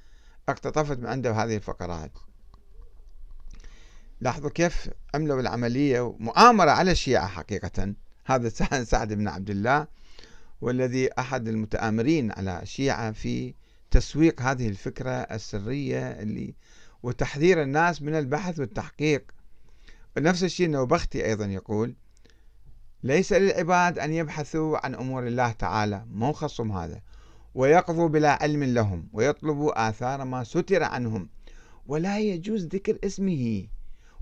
[0.49, 2.11] اقتطفت من عنده هذه الفقرات.
[4.22, 7.93] لاحظوا كيف عملوا العملية مؤامرة على الشيعة حقيقة.
[8.26, 8.49] هذا
[8.84, 9.88] سعد بن عبد الله.
[10.62, 13.53] والذي أحد المتآمرين على الشيعة في
[13.91, 16.56] تسويق هذه الفكرة السرية اللي
[17.03, 19.32] وتحذير الناس من البحث والتحقيق.
[20.18, 21.95] نفس الشيء النوبختي أيضا يقول
[23.03, 26.06] ليس للعباد أن يبحثوا عن أمور الله تعالى.
[26.12, 27.01] مو خصهم هذا.
[27.56, 31.30] ويقضوا بلا علم لهم ويطلبوا آثار ما ستر عنهم
[31.88, 33.68] ولا يجوز ذكر اسمه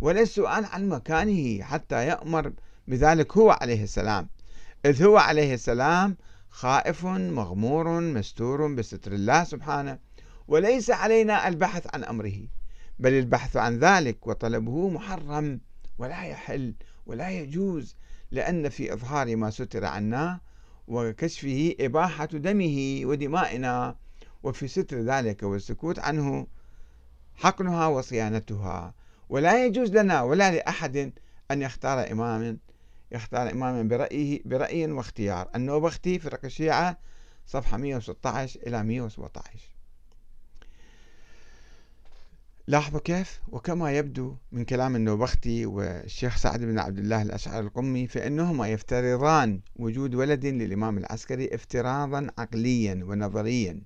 [0.01, 2.53] ولا السؤال عن مكانه حتى يأمر
[2.87, 4.29] بذلك هو عليه السلام.
[4.85, 6.17] إذ هو عليه السلام
[6.49, 9.99] خائف مغمور مستور بستر الله سبحانه
[10.47, 12.47] وليس علينا البحث عن أمره
[12.99, 15.59] بل البحث عن ذلك وطلبه محرم
[15.97, 16.73] ولا يحل
[17.05, 17.95] ولا يجوز
[18.31, 20.39] لأن في إظهار ما ستر عنا
[20.87, 23.95] وكشفه إباحة دمه ودمائنا
[24.43, 26.47] وفي ستر ذلك والسكوت عنه
[27.35, 28.93] حقنها وصيانتها
[29.29, 31.13] ولا يجوز لنا ولا لأحد
[31.51, 32.57] أن يختار إماما
[33.13, 35.49] يختار إماما برأيه برأي واختيار.
[35.55, 36.97] النوبختي فرق الشيعة
[37.47, 39.73] صفحة 116 إلى 117
[42.67, 48.67] لاحظوا كيف؟ وكما يبدو من كلام النوبختي والشيخ سعد بن عبد الله الأشعري القمي فإنهما
[48.67, 53.81] يفترضان وجود ولد للإمام العسكري افتراضا عقليا ونظريا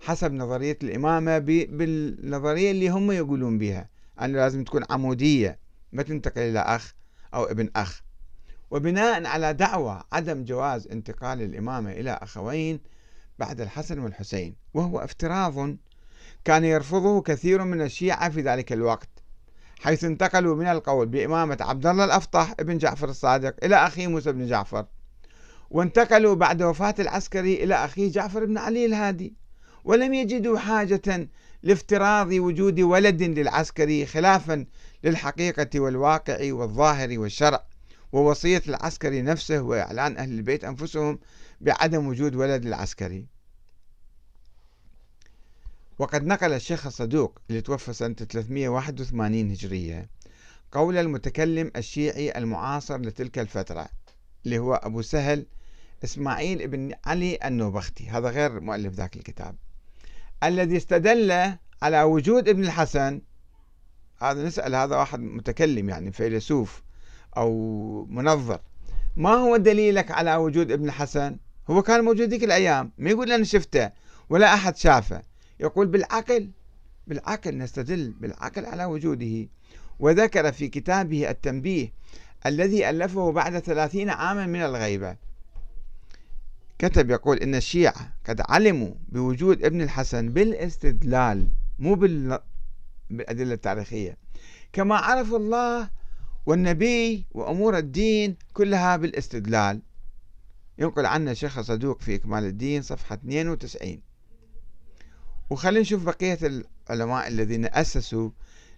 [0.00, 3.88] حسب نظرية الإمامة بالنظرية اللي هم يقولون بها.
[4.22, 5.58] أنه لازم تكون عمودية
[5.92, 6.94] ما تنتقل إلى أخ
[7.34, 8.02] أو ابن أخ.
[8.70, 12.80] وبناء على دعوى عدم جواز انتقال الإمامة إلى أخوين
[13.38, 15.76] بعد الحسن والحسين وهو افتراض
[16.44, 19.08] كان يرفضه كثير من الشيعة في ذلك الوقت
[19.80, 24.46] حيث انتقلوا من القول بإمامة عبد الله الأفطح ابن جعفر الصادق إلى أخيه موسى بن
[24.46, 24.86] جعفر
[25.70, 29.34] وانتقلوا بعد وفاة العسكري إلى أخيه جعفر بن علي الهادي
[29.84, 31.28] ولم يجدوا حاجة
[31.62, 34.66] لافتراض وجود ولد للعسكري خلافا
[35.04, 37.64] للحقيقة والواقع والظاهر والشرع.
[38.16, 41.18] ووصية العسكري نفسه وإعلان أهل البيت أنفسهم
[41.60, 43.26] بعدم وجود ولد للعسكري
[45.98, 50.08] وقد نقل الشيخ الصدوق اللي توفى سنة 381 هجرية
[50.72, 53.88] قول المتكلم الشيعي المعاصر لتلك الفترة
[54.44, 55.46] اللي هو أبو سهل
[56.04, 58.08] إسماعيل بن علي النوبختي.
[58.08, 59.56] هذا غير مؤلف ذاك الكتاب.
[60.42, 63.20] الذي استدل على وجود ابن الحسن
[64.18, 66.85] هذا نسأل هذا واحد متكلم يعني فيلسوف
[67.36, 68.60] أو منظر.
[69.16, 71.36] ما هو دليلك على وجود ابن الحسن؟
[71.70, 73.90] هو كان موجود ذيك الأيام ما يقول أنا شفته
[74.30, 75.22] ولا أحد شافه.
[75.60, 76.50] يقول بالعقل
[77.06, 79.48] بالعقل نستدل بالعقل على وجوده.
[79.98, 81.92] وذكر في كتابه التنبيه
[82.46, 85.16] الذي ألفه بعد ثلاثين عاما من الغيبة.
[86.78, 91.94] كتب يقول إن الشيعة قد علموا بوجود ابن الحسن بالاستدلال مو
[93.10, 94.16] بالأدلة التاريخية.
[94.72, 95.95] كما عرف الله
[96.46, 99.82] والنبي وأمور الدين كلها بالاستدلال.
[100.78, 104.02] ينقل عنا الشيخ صدوق في إكمال الدين صفحة 92
[105.50, 106.38] وخلينا نشوف بقية
[106.90, 108.30] العلماء الذين أسسوا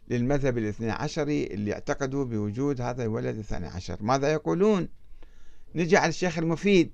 [0.08, 4.02] للمذهب الاثني عشري اللي اعتقدوا بوجود هذا الولد الثاني عشر.
[4.02, 4.88] ماذا يقولون؟
[5.74, 6.92] نجي على الشيخ المفيد.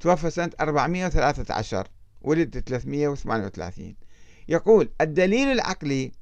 [0.00, 1.88] توفى سنة 413
[2.22, 3.94] ولد 338
[4.48, 6.12] يقول الدليل العقلي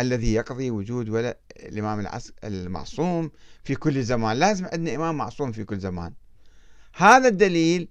[0.00, 2.08] الذي يقضي وجود ولد الإمام
[2.44, 3.30] المعصوم
[3.64, 4.36] في كل زمان.
[4.36, 6.12] لازم عندنا إمام معصوم في كل زمان.
[6.94, 7.88] هذا الدليل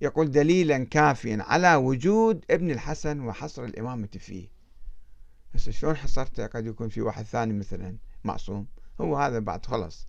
[0.00, 4.48] يقول دليلا كافيا على وجود ابن الحسن وحصر الإمامة فيه
[5.54, 8.66] بس شلون حصرته قد يكون في واحد ثاني مثلا معصوم.
[9.00, 10.06] هو هذا بعد خلص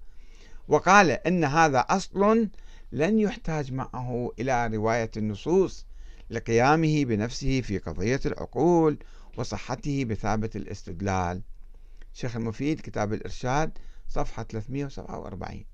[0.68, 2.50] وقال إن هذا أصل
[2.92, 5.86] لن يحتاج معه إلى رواية النصوص
[6.30, 8.98] لقيامه بنفسه في قضية العقول
[9.38, 11.42] وصحته بثابت الاستدلال.
[12.14, 15.66] شيخ المفيد كتاب الإرشاد صفحة 347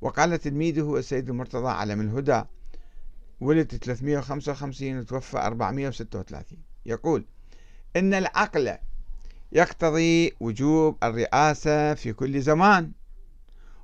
[0.00, 2.42] وقال تلميذه السيد المرتضى علم الهدى
[3.40, 7.24] ولد 355 وتوفى 436 يقول
[7.96, 8.76] إن العقل
[9.52, 12.92] يقتضي وجوب الرئاسة في كل زمان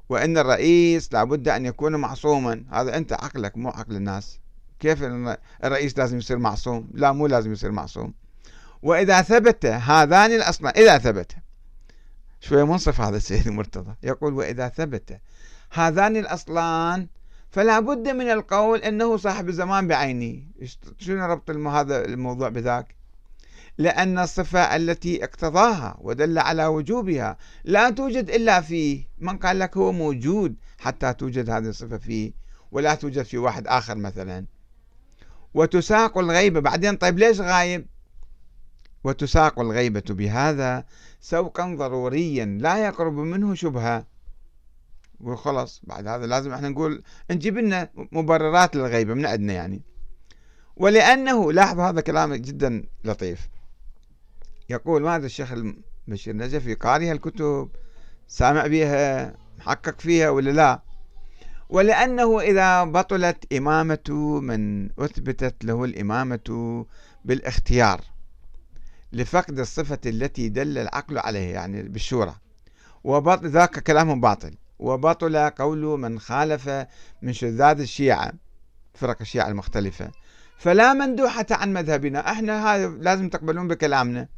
[0.08, 2.64] وأن الرئيس لابد أن يكون معصوما.
[2.70, 4.38] هذا أنت عقلك مو عقل الناس.
[4.80, 5.02] كيف
[5.64, 8.14] الرئيس لازم يصير معصوم؟ لا مو لازم يصير معصوم.
[8.82, 11.32] وإذا ثبت هذان الأصلان إذا ثبت
[12.40, 13.94] شوية منصف هذا السيد المرتضى.
[14.02, 15.20] يقول وإذا ثبت
[15.72, 17.08] هذان الأصلان
[17.50, 20.42] فلا بد من القول أنه صاحب الزمان بعينه
[20.98, 22.94] شنو ربط هذا الموضوع بذاك؟
[23.78, 29.04] لأن الصفة التي اقتضاها ودل على وجوبها لا توجد إلا فيه.
[29.18, 32.32] من قال لك هو موجود حتى توجد هذه الصفة فيه
[32.72, 34.46] ولا توجد في واحد آخر مثلا.
[35.54, 37.86] وتساق الغيبة بعدين طيب ليش غايب؟
[39.04, 40.84] وتساق الغيبة بهذا
[41.20, 44.06] سوقا ضروريا لا يقرب منه شبهة.
[45.20, 49.82] وخلص بعد هذا لازم إحنا نقول نجيب لنا مبررات للغيبة من عندنا يعني.
[50.76, 53.48] ولأنه لاحظ هذا كلام جدا لطيف.
[54.68, 55.54] يقول ماذا الشيخ
[56.08, 57.68] بشير نجفي قاري الكتب؟
[58.28, 60.82] سامع بها محقق فيها ولا لا؟
[61.68, 66.86] ولأنه إذا بطلت إمامة من أثبتت له الإمامة
[67.24, 68.00] بالإختيار.
[69.12, 72.34] لفقد الصفة التي دل العقل عليها يعني بالشورى.
[73.04, 74.54] وبطل ذاك كلامهم باطل.
[74.78, 76.70] وبطل قول من خالف
[77.22, 78.32] من شذاذ الشيعة
[78.94, 80.10] فرق الشيعة المختلفة.
[80.58, 82.30] فلا مندوحة عن مذهبنا.
[82.32, 84.28] إحنا هذا لازم تقبلون بكلامنا.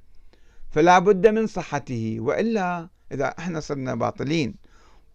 [0.70, 2.16] فلا بد من صحته.
[2.20, 4.54] وإلا إذا إحنا صرنا باطلين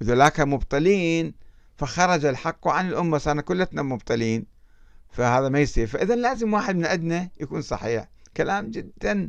[0.01, 1.34] وذلاك مبطلين
[1.76, 4.45] فخرج الحق عن الأمة صارنا كلتنا مبطلين.
[5.12, 5.88] فهذا ما يصير.
[5.88, 8.10] فإذا لازم واحد من عندنا يكون صحيح.
[8.38, 9.28] كلام جدا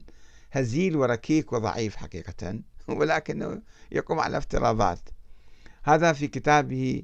[0.52, 5.08] هزيل وركيك وضعيف حقيقة ولكنه يقوم على افتراضات.
[5.84, 7.02] هذا في كتابه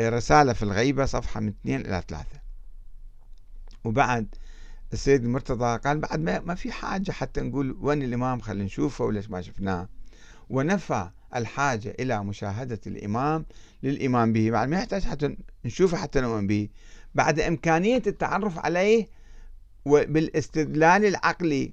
[0.00, 2.26] رسالة في الغيبة صفحة من 2 إلى 3
[3.84, 4.34] وبعد
[4.92, 9.42] السيد المرتضى قال بعد ما, في حاجة حتى نقول وين الإمام خلينا نشوفه وليش ما
[9.42, 9.88] شفناه.
[10.50, 13.46] ونفى الحاجة إلى مشاهدة الإمام
[13.82, 14.50] للإيمان به.
[14.50, 16.68] بعد ما يحتاج حتى نشوفه حتى نؤمن به.
[17.14, 19.08] بعد إمكانية التعرف عليه
[19.86, 21.72] بالإستدلال العقلي.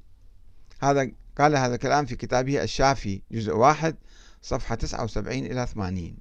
[0.84, 3.95] هذا قال هذا الكلام في كتابه الشافي جزء واحد
[4.41, 6.17] صفحة 79 إلى 80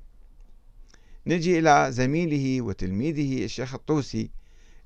[1.26, 4.30] نجي إلى زميله وتلميذه الشيخ الطوسي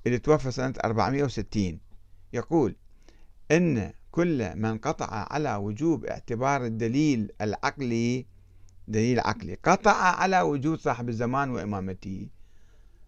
[0.07, 1.79] اللي توفى سنة 460
[2.33, 2.77] يقول
[3.51, 8.27] إن كل من قطع على وجوب اعتبار الدليل العقلي
[8.89, 12.29] دليل عقلي قطع على وجود صاحب الزمان وإمامته.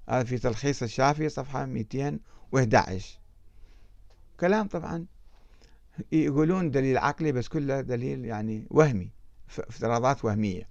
[0.08, 3.18] هذا في تلخيص الشافعي صفحة 211
[4.40, 5.06] كلام طبعا
[6.12, 9.12] يقولون دليل عقلي بس كله دليل يعني وهمي
[9.58, 10.68] افتراضات وهمية.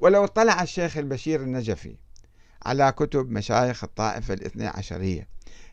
[0.00, 1.96] ولو اطلع الشيخ البشير النجفي
[2.66, 5.28] على كتب مشايخ الطائفة الاثنى عشرية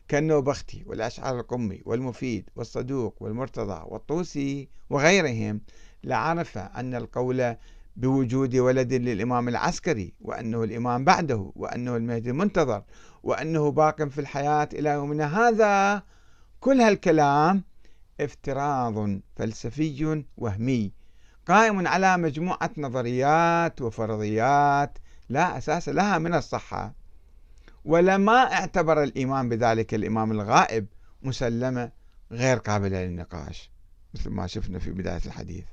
[0.08, 5.60] كالنوبختي والأشعر القمي والمفيد والصدوق والمرتضى والطوسي وغيرهم
[6.04, 7.56] لعرف أن القول
[7.96, 12.82] بوجود ولد للإمام العسكري وأنه الإمام بعده وأنه المهدي المنتظر
[13.22, 16.02] وأنه باق في الحياة إلى يومنا هذا
[16.60, 17.64] كل هالكلام
[18.20, 20.92] افتراض فلسفي وهمي
[21.46, 24.98] قائم على مجموعة نظريات وفرضيات
[25.28, 26.94] لا أساس لها من الصحة.
[27.84, 30.86] ولما اعتبر الإمام بذلك الإمام الغائب
[31.22, 31.92] مسلمة
[32.32, 33.70] غير قابلة للنقاش
[34.14, 35.64] مثل ما شفنا في بداية الحديث.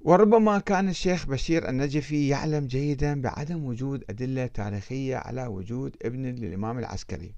[0.00, 6.78] وربما كان الشيخ بشير النجفي يعلم جيدا بعدم وجود أدلة تاريخية على وجود ابن للإمام
[6.78, 7.34] العسكري.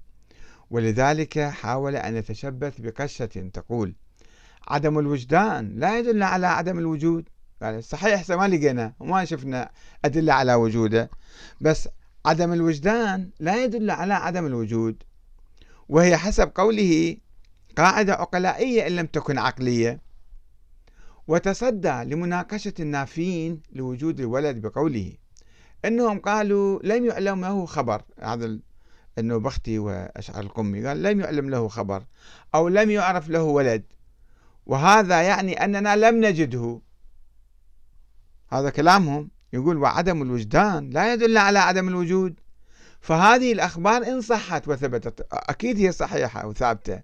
[0.73, 3.95] ولذلك حاول أن يتشبث بقشة تقول
[4.67, 7.29] عدم الوجدان لا يدل على عدم الوجود.
[7.61, 9.71] قال صحيح ما لقينا وما شفنا
[10.05, 11.09] أدلة على وجوده
[11.61, 11.89] بس
[12.25, 15.03] عدم الوجدان لا يدل على عدم الوجود.
[15.89, 17.17] وهي حسب قوله
[17.77, 20.01] قاعدة عقلائية إن لم تكن عقلية.
[21.27, 25.13] وتصدى لمناقشة النافين لوجود الولد بقوله.
[25.85, 28.59] إنهم قالوا لم يعلم له خبر هذا
[29.19, 32.03] إنه بختي واشعر القمي قال لم يعلم له خبر
[32.55, 33.83] أو لم يعرف له ولد.
[34.65, 36.81] وهذا يعني أننا لم نجده.
[38.49, 39.29] هذا كلامهم.
[39.53, 42.39] يقول وعدم الوجدان لا يدل على عدم الوجود.
[43.01, 47.01] فهذه الأخبار إن صحت وثبتت أكيد هي صحيحة وثابتة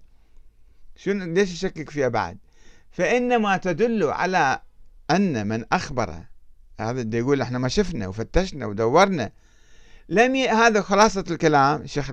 [0.96, 2.38] شنو ليش يشكك فيها بعد؟
[2.90, 4.60] فإنما تدل على
[5.10, 6.24] أن من أخبر
[6.80, 9.32] هذا يقول إحنا ما شفنا وفتشنا ودورنا.
[10.10, 10.48] لم ي...
[10.48, 12.12] هذا خلاصة الكلام الشيخ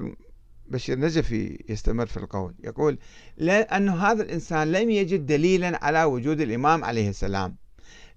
[0.68, 2.56] بشير نجفي يستمر في القول.
[2.64, 2.98] يقول
[3.38, 7.56] لأن هذا الإنسان لم يجد دليلا على وجود الإمام عليه السلام.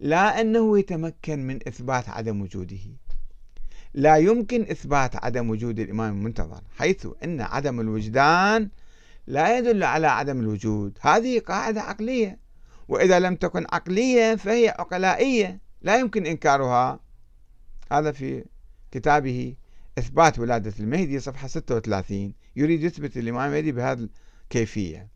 [0.00, 2.78] لا أنه يتمكن من إثبات عدم وجوده.
[3.94, 8.68] لا يمكن إثبات عدم وجود الإمام المنتظر حيث أن عدم الوجدان
[9.26, 10.98] لا يدل على عدم الوجود.
[11.00, 12.38] هذه قاعدة عقلية
[12.88, 17.00] وإذا لم تكن عقلية فهي عقلائية لا يمكن إنكارها.
[17.92, 18.44] هذا في
[18.92, 19.54] كتابه
[20.00, 24.08] إثبات ولادة المهدي صفحة 36 يريد يثبت الإمام المهدي بهذه
[24.44, 25.08] الكيفية.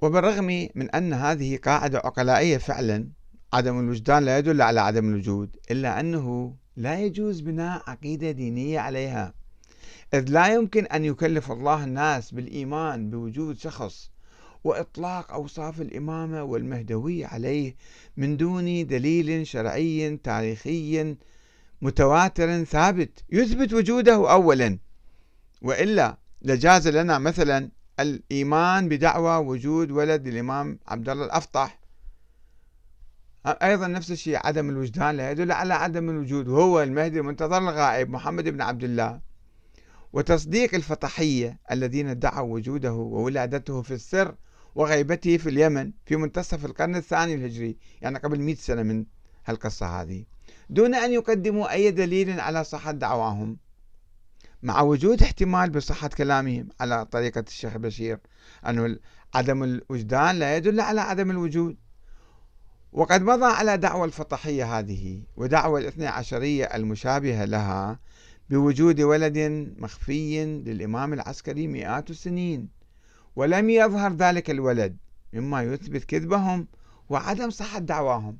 [0.00, 3.08] وبالرغم من أن هذه قاعدة عقلائية فعلا
[3.52, 9.34] عدم الوجدان لا يدل على عدم الوجود إلا أنه لا يجوز بناء عقيدة دينية عليها.
[10.14, 14.10] إذ لا يمكن أن يكلف الله الناس بالإيمان بوجود شخص
[14.64, 17.76] وإطلاق أوصاف الإمامة والمهدوية عليه
[18.16, 21.16] من دون دليل شرعي تاريخي
[21.82, 23.24] متواتر ثابت.
[23.30, 24.78] يثبت وجوده أولا
[25.62, 31.80] وإلا لجاز لنا مثلا الإيمان بدعوى وجود ولد الإمام عبد الله الأفطح.
[33.46, 38.48] أيضا نفس الشيء عدم الوجدان لا يدل على عدم الوجود وهو المهدي المنتظر الغائب محمد
[38.48, 39.20] بن عبد الله.
[40.12, 44.34] وتصديق الفطحية الذين ادعوا وجوده وولادته في السر
[44.74, 49.04] وغيبته في اليمن في منتصف القرن الثاني الهجري يعني قبل مئة سنة من
[49.46, 50.24] هالقصة هذه.
[50.70, 53.56] دون أن يقدموا أي دليل على صحة دعواهم.
[54.62, 58.18] مع وجود احتمال بصحة كلامهم على طريقة الشيخ بشير
[58.68, 58.98] أنه
[59.34, 61.76] عدم الوجدان لا يدل على عدم الوجود.
[62.92, 68.00] وقد مضى على دعوى الفطحية هذه ودعوى الاثنى عشرية المشابهة لها
[68.50, 69.38] بوجود ولد
[69.78, 72.79] مخفي للإمام العسكري مئات السنين.
[73.36, 74.96] ولم يظهر ذلك الولد
[75.32, 76.66] مما يثبت كذبهم
[77.08, 78.38] وعدم صحة دعواهم.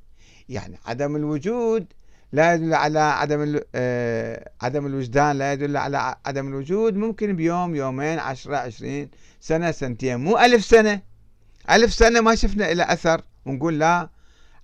[0.49, 1.87] يعني عدم الوجود
[2.33, 6.97] لا يدل على عدم آه، عدم الوجدان لا يدل على عدم الوجود.
[6.97, 9.11] ممكن بيوم يومين عشرة عشرين
[9.41, 11.03] سنة سنتين مو ألف سنة.
[11.71, 13.23] ألف سنة ما شفنا إلى أثر.
[13.47, 14.11] ونقول لا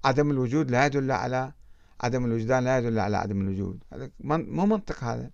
[0.05, 1.53] عدم الوجود لا يدل على
[2.01, 3.85] عدم الوجدان لا يدل على عدم الوجود.
[3.93, 5.31] هذا مو منطق هذا.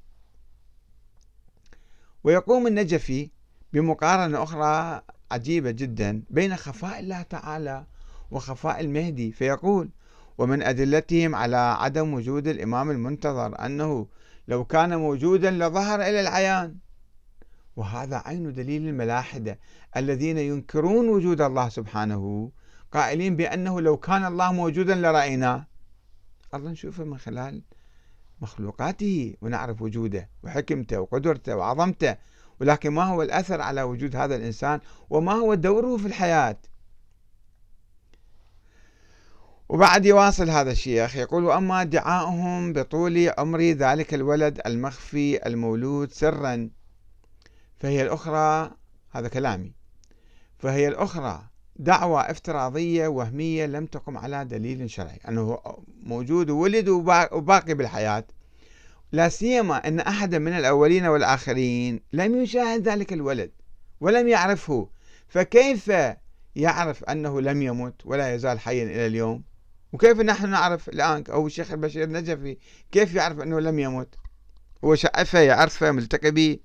[2.25, 3.31] ويقوم النجفي
[3.73, 7.87] بمقارنة أخرى عجيبة جدا بين خفاء الله تعالى
[8.31, 9.91] وخفاء المهدي فيقول
[10.39, 14.07] ومن أدلتهم على عدم وجود الإمام المنتظر أنه
[14.49, 16.77] لو كان موجودا لظهر إلى العيان.
[17.77, 19.59] وهذا عين دليل الملاحدة
[19.97, 22.51] الذين ينكرون وجود الله سبحانه
[22.93, 25.67] قائلين بأنه لو كان الله موجودا لرأيناه
[26.55, 27.63] الله نشوفه من خلال
[28.41, 32.17] مخلوقاته ونعرف وجوده وحكمته وقدرته وعظمته.
[32.63, 36.57] ولكن ما هو الأثر على وجود هذا الإنسان وما هو دوره في الحياة.
[39.69, 46.71] وبعد يواصل هذا الشيخ يقول وأما ادعاؤهم بطول عمر ذلك الولد المخفي المولود سرا
[47.81, 48.71] فهي الأخرى
[49.11, 49.73] هذا كلامي.
[50.59, 51.43] فهي الأخرى
[51.77, 55.59] دعوة افتراضية وهمية لم تقم على دليل شرعي أنه
[56.03, 58.25] موجود وولد وباقي بالحياة.
[59.13, 63.51] لا سيما أن أحدا من الأولين والآخرين لم يشاهد ذلك الولد
[64.01, 64.89] ولم يعرفه
[65.29, 65.93] فكيف
[66.57, 69.43] يعرف أنه لم يمت ولا يزال حيا إلى اليوم؟
[69.93, 72.57] وكيف نحن نعرف الآن أو الشيخ البشير النجفي
[72.93, 74.15] كيف يعرف أنه لم يمت؟
[74.85, 76.59] هو شعفه يعرفه ملتقي به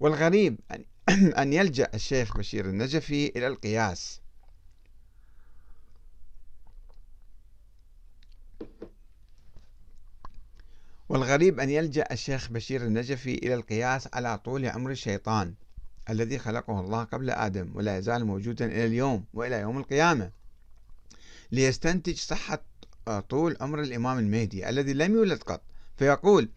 [0.00, 0.60] والغريب
[1.38, 4.20] أن يلجأ الشيخ بشير النجفي إلى القياس.
[11.08, 15.54] والغريب أن يلجأ الشيخ بشير النجفي إلى القياس على طول عمر الشيطان
[16.10, 20.30] الذي خلقه الله قبل آدم ولا يزال موجودا إلى اليوم وإلى يوم القيامة
[21.52, 22.62] ليستنتج صحة
[23.28, 25.62] طول عمر الإمام المهدي الذي لم يولد قط.
[25.96, 26.48] فيقول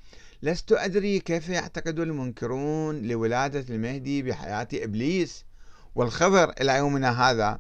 [0.42, 5.46] لست أدري كيف يعتقد المنكرون لولادة المهدي بحياة إبليس.
[5.96, 7.60] والخضر إلى يومنا هذا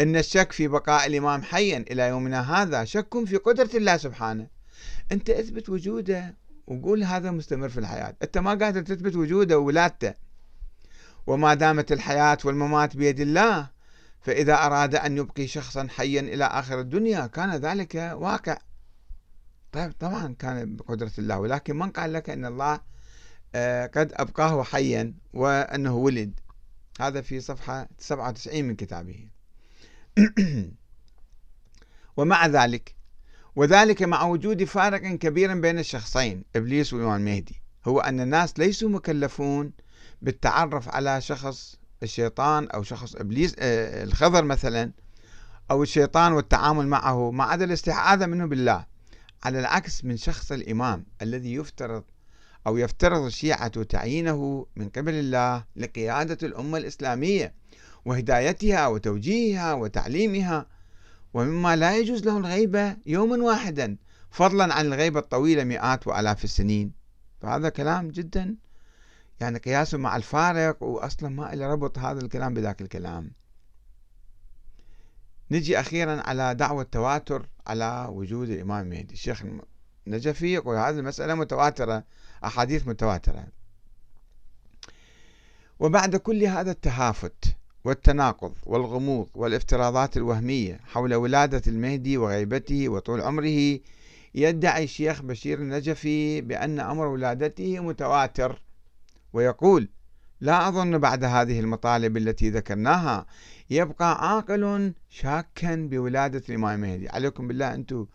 [0.00, 4.55] إن الشك في بقاء الإمام حيا إلى يومنا هذا شك في قدرة الله سبحانه.
[5.12, 6.34] أنت أثبت وجوده
[6.66, 8.16] وقول هذا مستمر في الحياة.
[8.22, 10.14] أنت ما قادر تثبت وجوده وولادته.
[11.26, 13.70] وما دامت الحياة والممات بيد الله
[14.20, 18.58] فإذا أراد أن يبقي شخصا حيا إلى آخر الدنيا كان ذلك واقع.
[19.72, 21.38] طيب طبعا كان بقدرة الله.
[21.38, 22.80] ولكن من قال لك أن الله
[23.54, 26.40] آه، قد أبقاه حيا وأنه ولد؟
[27.00, 29.28] هذا في صفحة 97 من كتابه.
[32.16, 32.95] ومع ذلك
[33.56, 37.62] وذلك مع وجود فارق كبير بين الشخصين إبليس والإمام المهدي.
[37.84, 39.72] هو أن الناس ليسوا مكلفون
[40.22, 44.92] بالتعرف على شخص الشيطان أو شخص إبليس آه، الخضر مثلا
[45.70, 48.86] أو الشيطان والتعامل معه ما عدا الاستعاذة منه بالله.
[49.44, 52.04] على العكس من شخص الإمام الذي يفترض
[52.66, 57.54] أو يفترض الشيعة تعيينه من قبل الله لقيادة الأمة الإسلامية
[58.04, 60.66] وهدايتها وتوجيهها وتعليمها
[61.34, 63.96] ومما لا يجوز له الغيبة يوما واحدا
[64.30, 66.92] فضلا عن الغيبة الطويلة مئات وآلاف السنين.
[67.40, 68.56] فهذا كلام جدا
[69.40, 73.30] يعني قياسه مع الفارق وأصلا ما له ربط هذا الكلام بذاك الكلام.
[75.50, 79.42] نجي أخيرا على دعوة التواتر على وجود الإمام المهدي الشيخ
[80.06, 82.04] النجفي يقول هذه المسألة متواترة
[82.44, 83.46] أحاديث متواترة.
[85.78, 87.55] وبعد كل هذا التهافت
[87.86, 93.78] والتناقض والغموض والافتراضات الوهمية حول ولادة المهدي وغيبته وطول عمره
[94.34, 98.62] يدعي الشيخ بشير النجفي بأن أمر ولادته متواتر
[99.32, 99.88] ويقول
[100.40, 103.26] لا أظن بعد هذه المطالب التي ذكرناها
[103.70, 107.08] يبقى عاقل شاكا بولادة الإمام المهدي.
[107.08, 108.06] عليكم بالله أنتم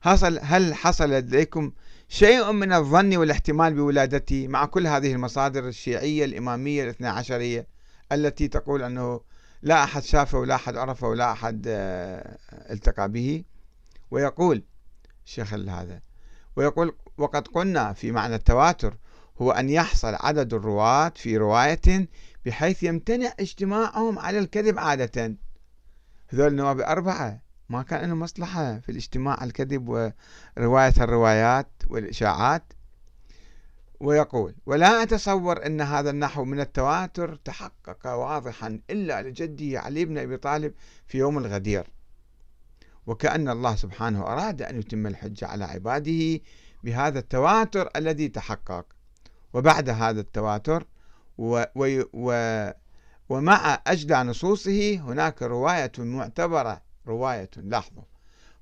[0.00, 1.72] حصل هل حصل لديكم
[2.08, 7.73] شيء من الظن والاحتمال بولادته مع كل هذه المصادر الشيعية الإمامية الاثنى عشرية؟
[8.12, 9.20] التي تقول أنه
[9.62, 12.38] لا أحد شافه ولا أحد عرفه ولا أحد آه،
[12.70, 13.44] التقى به.
[14.10, 14.62] ويقول
[15.26, 16.00] الشيخ هذا
[16.56, 18.96] ويقول وقد قلنا في معنى التواتر
[19.42, 22.08] هو أن يحصل عدد الرواة في رواية
[22.46, 25.36] بحيث يمتنع اجتماعهم على الكذب عادة.
[26.28, 32.72] هذول النواب أربعة ما كان لهم مصلحة في الاجتماع على الكذب ورواية الروايات والإشاعات.
[34.04, 40.36] ويقول ولا أتصور أن هذا النحو من التواتر تحقق واضحا إلا لجده علي بن أبي
[40.36, 40.74] طالب
[41.06, 41.86] في يوم الغدير.
[43.06, 46.40] وكأن الله سبحانه أراد أن يتم الحجة على عباده
[46.84, 48.86] بهذا التواتر الذي تحقق.
[49.54, 50.86] وبعد هذا التواتر
[51.38, 52.70] و و و
[53.28, 58.02] ومع أجدى نصوصه هناك رواية معتبرة رواية لاحظوا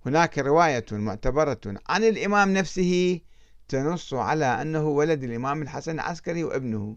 [0.07, 3.21] هناك رواية معتبرة عن الإمام نفسه
[3.69, 6.97] تنص على أنه ولد الإمام الحسن العسكري وابنه.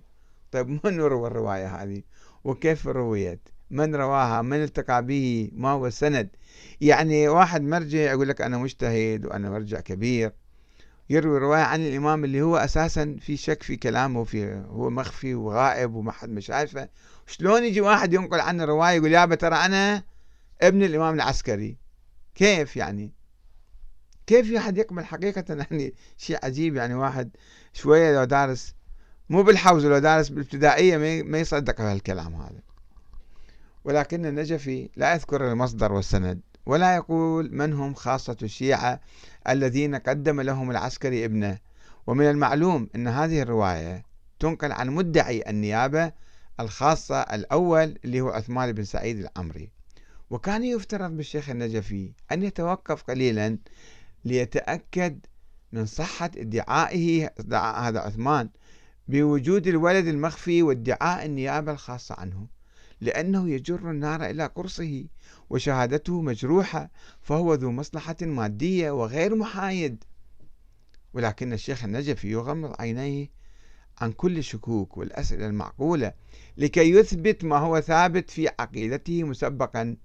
[0.52, 2.02] طيب من روى الرواية هذه؟
[2.44, 6.30] وكيف رويت؟ من رواها؟ من التقى به؟ ما هو السند؟
[6.82, 10.34] يعني واحد مرجع يقول لك أنا مجتهد وأنا مرجع كبير.
[11.10, 15.94] يروي رواية عن الإمام اللي هو أساسا في شك في كلامه في هو مخفي وغائب
[15.94, 16.90] وما حد مش عارفه
[17.28, 20.04] شلون يجي واحد ينقل عنه رواية يقول يابا ترى أنا
[20.62, 21.78] ابن الإمام العسكري؟
[22.36, 23.12] كيف يعني؟
[24.28, 27.30] كيف أحد يقبل حقيقة؟ يعني شيء عجيب يعني واحد
[27.74, 28.76] شوية لو دارس
[29.30, 32.62] مو بالحوزة لو دارس بالابتدائية ما يصدق هالكلام هذا.
[33.84, 39.00] ولكن النجفي لا يذكر المصدر والسند ولا يقول من هم خاصة الشيعة
[39.50, 41.58] الذين قدم لهم العسكري ابنه.
[42.08, 44.06] ومن المعلوم أن هذه الرواية
[44.40, 46.12] تنقل عن مدعي النيابة
[46.60, 49.70] الخاصة الأول اللي هو عثمان بن سعيد العمري.
[50.30, 53.58] وكان يفترض بالشيخ النجفي أن يتوقف قليلا
[54.26, 55.20] ليتأكد
[55.72, 58.50] من صحة ادعائه ادعاء هذا عثمان
[59.08, 62.48] بوجود الولد المخفي وادعاء النيابة الخاصة عنه
[63.02, 65.06] لأنه يجر النار إلى قرصه
[65.50, 66.92] وشهادته مجروحة
[67.22, 70.04] فهو ذو مصلحة مادية وغير محايد.
[71.14, 73.30] ولكن الشيخ النجفي يغمض عينيه
[73.98, 76.14] عن كل الشكوك والأسئلة المعقولة
[76.58, 79.98] لكي يثبت ما هو ثابت في عقيدته مسبقا.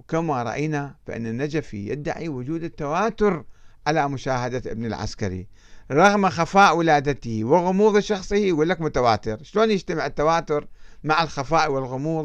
[0.00, 3.44] وكما رأينا فإن النجفي يدعي وجود التواتر
[3.86, 5.46] على مشاهدة ابن العسكري
[5.90, 9.42] رغم خفاء ولادته وغموض شخصه يقول لك متواتر.
[9.42, 10.66] شلون يجتمع التواتر
[11.04, 12.24] مع الخفاء والغموض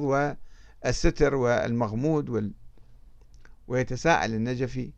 [0.84, 2.52] والستر والمغمود وال...
[3.68, 4.92] ويتساءل النجفي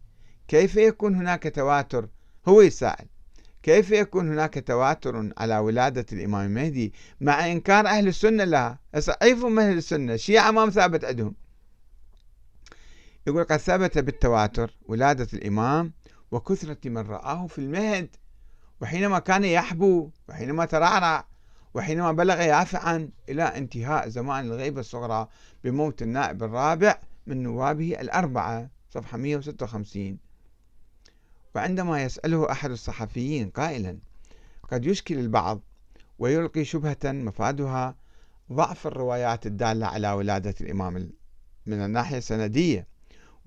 [0.48, 2.08] كيف يكون هناك تواتر؟
[2.48, 3.06] هو يتساءل
[3.64, 8.80] كيف يكون هناك تواتر على ولادة الإمام المهدي مع إنكار أهل السنة؟ لها
[9.22, 11.47] عيفوا أهل السنة؟ الشيعة ما ثابت عندهم.
[13.28, 15.94] يقول قد ثبت بالتواتر ولادة الإمام
[16.32, 18.16] وكثرة من رآه في المهد
[18.82, 21.28] وحينما كان يحبو وحينما ترعرع
[21.74, 25.28] وحينما بلغ يافعا إلى انتهاء زمان الغيبة الصغرى
[25.64, 30.18] بموت النائب الرابع من نوابه الأربعة صفحة 156
[31.56, 33.98] وعندما يسأله أحد الصحفيين قائلا
[34.72, 35.62] قد يشكل البعض
[36.20, 37.96] ويلقي شبهة مفادها
[38.52, 41.10] ضعف الروايات الدالة على ولادة الإمام
[41.66, 42.97] من الناحية السندية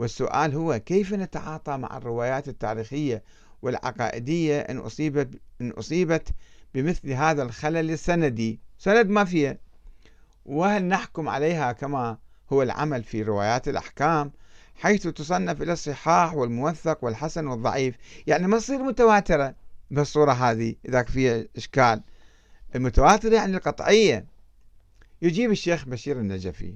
[0.00, 3.22] والسؤال هو كيف نتعاطى مع الروايات التاريخية
[3.62, 6.28] والعقائدية إن أصيبت إن أصيبت
[6.74, 9.56] بمثل هذا الخلل السندي؟ سند ما فيها
[10.46, 12.18] وهل نحكم عليها كما
[12.52, 14.32] هو العمل في روايات الأحكام
[14.74, 17.94] حيث تصنف إلى الصحاح والموثق والحسن والضعيف؟
[18.26, 19.54] يعني ما تصير متواترة
[19.90, 22.02] بالصورة هذه إذا فيها إشكال.
[22.74, 24.24] المتواتر يعني القطعية.
[25.22, 26.74] يجيب الشيخ بشير النجفي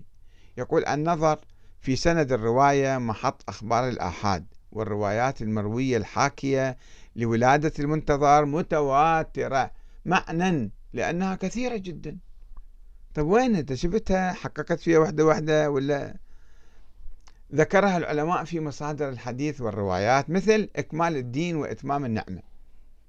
[0.59, 1.39] يقول النظر
[1.85, 6.77] في سند الرواية محط أخبار الآحاد والروايات المروية الحاكية
[7.17, 9.71] لولادة المنتظر متواترة
[10.05, 12.19] معنى لأنها كثيرة جدا.
[13.15, 16.17] طيب وين أنت؟ شفتها؟ حققت فيها وحدة وحدة ولا؟
[17.55, 22.43] ذكرها العلماء في مصادر الحديث والروايات مثل إكمال الدين وإتمام النعمة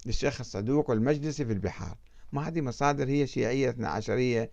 [0.06, 1.98] للشيخ الصدوق والمجلسي في البحار.
[2.32, 4.50] ما هذه مصادر هي شيعية اثنا عشرية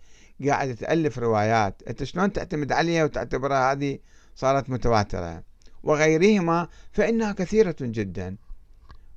[0.47, 1.83] قاعدة تألف روايات.
[1.87, 3.99] أنت شلون تعتمد عليها وتعتبرها هذه
[4.35, 5.43] صارت متواترة؟
[5.83, 8.37] وغيرهما فإنها كثيرة جدا.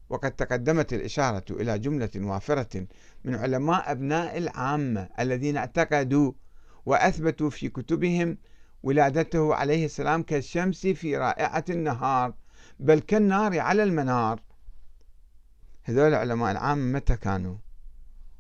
[0.09, 2.87] وقد تقدمت الإشارة إلى جملة وافرة
[3.25, 6.33] من علماء أبناء العامة الذين اعتقدوا
[6.87, 8.39] وأثبتوا في كتبهم
[8.83, 12.35] ولادته عليه السلام كالشمس في رائعة النهار
[12.81, 14.41] بل كالنار على المنار.
[15.83, 17.57] هذول علماء العامة متى كانوا؟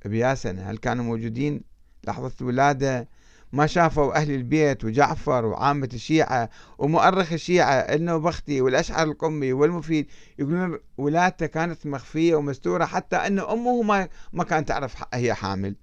[0.04, 1.75] بيا سنة هل كانوا موجودين؟
[2.06, 3.08] لحظة الولادة
[3.52, 10.06] ما شافوا أهل البيت وجعفر وعامة الشيعة ومؤرخ الشيعة إنه بختي والأشعر القمي والمفيد
[10.38, 15.76] يقولون ولادته كانت مخفية ومستورة حتى أن أمه ما, ما كانت تعرف هي حامل.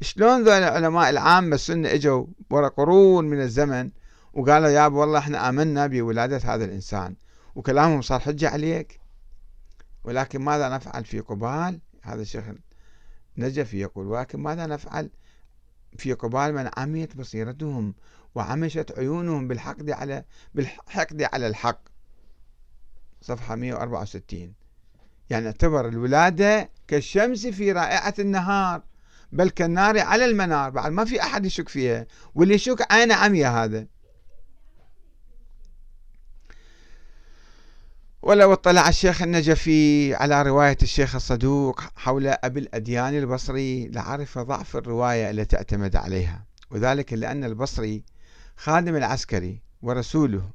[0.00, 3.90] شلون ذول العلماء العامة السنة إجوا ورا قرون من الزمن
[4.32, 7.16] وقالوا يا والله إحنا آمنا بولادة هذا الإنسان
[7.54, 9.00] وكلامهم صار حجة عليك؟
[10.04, 12.44] ولكن ماذا نفعل في قبال؟ هذا الشيخ
[13.36, 15.10] نجفي يقول ولكن ماذا نفعل
[15.98, 17.94] في قبال من عميت بصيرتهم
[18.34, 20.24] وعمشت عيونهم بالحقد على
[20.54, 21.80] بالحقد على الحق.
[23.20, 24.52] صفحة 164
[25.30, 28.82] يعني اعتبر الولادة كالشمس في رائعة النهار
[29.32, 30.70] بل كالنار على المنار.
[30.70, 33.86] بعد ما في أحد يشك فيها واللي يشك عين عمية هذا.
[38.26, 45.30] ولو اطلع الشيخ النجفي على رواية الشيخ الصدوق حول أبي الأديان البصري لعرف ضعف الرواية
[45.30, 46.46] التي اعتمد عليها.
[46.70, 48.04] وذلك لأن البصري
[48.56, 50.50] خادم العسكري ورسوله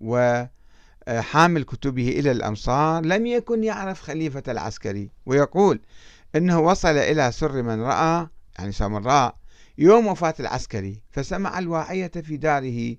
[0.00, 5.10] وحامل كتبه إلى الأمصار لم يكن يعرف خليفة العسكري.
[5.26, 5.80] ويقول
[6.36, 8.28] إنه وصل إلى سر من رأى
[8.58, 9.36] يعني سامراء
[9.78, 12.96] يوم وفاة العسكري فسمع الواعية في داره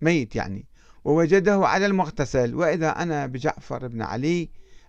[0.00, 0.67] ميت يعني.
[1.04, 2.54] ووجده على المغتسل.
[2.54, 4.48] وإذا أنا بجعفر بن علي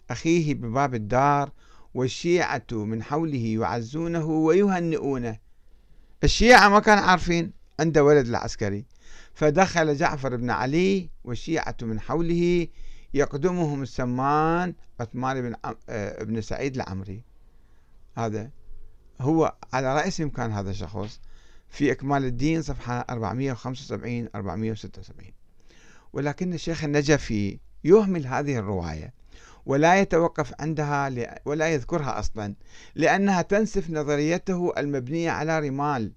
[0.09, 1.51] أخيه بباب الدار
[1.93, 5.37] والشيعة من حوله يعزونه ويهنئونه.
[6.23, 8.85] الشيعة ما كانوا عارفين عند ولد العسكري.
[9.33, 12.67] فدخل جعفر بن علي والشيعة من حوله
[13.13, 17.23] يقدمهم السمان عثمان بن آه، ابن سعيد العمري.
[18.17, 18.49] هذا
[19.21, 21.19] هو على رأسهم كان هذا الشخص
[21.69, 25.38] في إكمال الدين صفحة 475 476
[26.13, 29.13] ولكن الشيخ النجفي يهمل هذه الرواية
[29.65, 31.11] ولا يتوقف عندها
[31.45, 32.55] ولا يذكرها أصلا
[32.95, 36.11] لأنها تنسف نظريته المبنية على رمال.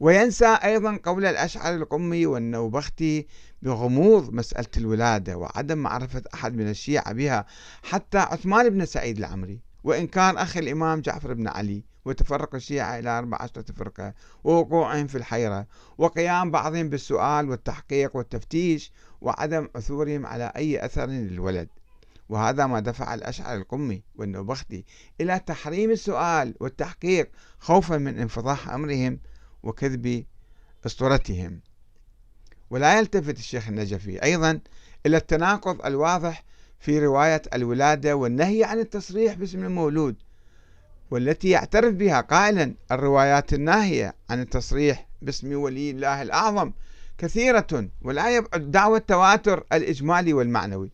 [0.00, 3.26] وينسى أيضا قول الأشعر القمي والنوبختي
[3.62, 7.46] بغموض مسألة الولادة وعدم معرفة أحد من الشيعة بها
[7.82, 13.18] حتى عثمان بن سعيد العمري وإن كان أخي الإمام جعفر بن علي وتفرق الشيعة إلى
[13.18, 14.14] أربع عشرة فرقة
[14.44, 15.66] ووقوعهم في الحيرة
[15.98, 18.92] وقيام بعضهم بالسؤال والتحقيق والتفتيش
[19.24, 21.68] وعدم عثورهم على أي أثر للولد.
[22.28, 24.84] وهذا ما دفع الأشعر القمي والنوبختي
[25.20, 29.20] إلى تحريم السؤال والتحقيق خوفا من انفضاح أمرهم
[29.62, 30.24] وكذب
[30.86, 31.60] أسطورتهم.
[32.70, 34.60] ولا يلتفت الشيخ النجفي أيضا
[35.06, 36.44] إلى التناقض الواضح
[36.78, 40.16] في رواية الولادة والنهي عن التصريح باسم المولود
[41.10, 46.72] والتي يعترف بها قائلا الروايات الناهية عن التصريح باسم ولي الله الأعظم
[47.18, 50.90] كثيرة ولا يبعد دعوة التواتر الإجمالي والمعنوي.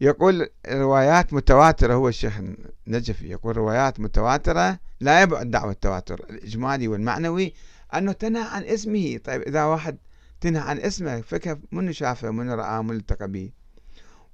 [0.00, 2.40] يقول روايات متواترة هو الشيخ
[2.86, 7.54] النجفي يقول روايات متواترة لا يبعد دعوة التواتر الإجمالي والمعنوي
[7.94, 9.20] أنه تنهى عن اسمه.
[9.24, 9.98] طيب إذا واحد
[10.40, 13.50] تنهى عن اسمه فكيف؟ من شافه؟ من رأى من التقى به؟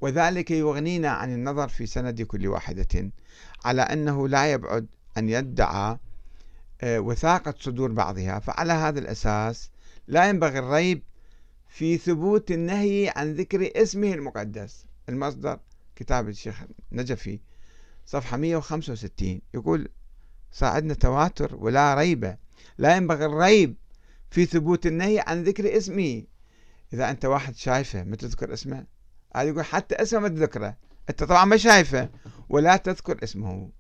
[0.01, 3.11] وذلك يغنينا عن النظر في سند كل واحدة
[3.65, 4.86] على أنه لا يبعد
[5.19, 5.98] أن يدعى
[6.81, 9.70] آه، وثاقة صدور بعضها فعلى هذا الأساس
[10.06, 11.02] لا ينبغي الريب
[11.68, 14.86] في ثبوت النهي عن ذكر اسمه المقدس.
[15.09, 15.60] المصدر
[15.97, 16.62] كتاب الشيخ
[16.93, 17.40] نجفي
[18.06, 19.89] صفحة 165 يقول
[20.52, 22.36] صاعدنا تواتر ولا ريب.
[22.78, 23.76] لا ينبغي الريب
[24.31, 26.22] في ثبوت النهي عن ذكر اسمه.
[26.93, 28.86] إذا أنت واحد شايفه ما تذكر اسمه
[29.36, 30.76] هذا يقول حتى اسمه ما تذكره.
[31.10, 32.09] أنت طبعا ما شايفه
[32.48, 33.70] ولا تذكر اسمه.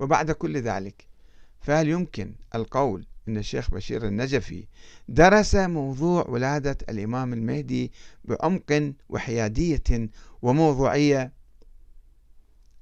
[0.00, 1.06] وبعد كل ذلك
[1.60, 4.66] فهل يمكن القول أن الشيخ بشير النجفي
[5.08, 7.92] درس موضوع ولادة الإمام المهدي
[8.24, 10.08] بعمق وحيادية
[10.42, 11.32] وموضوعية.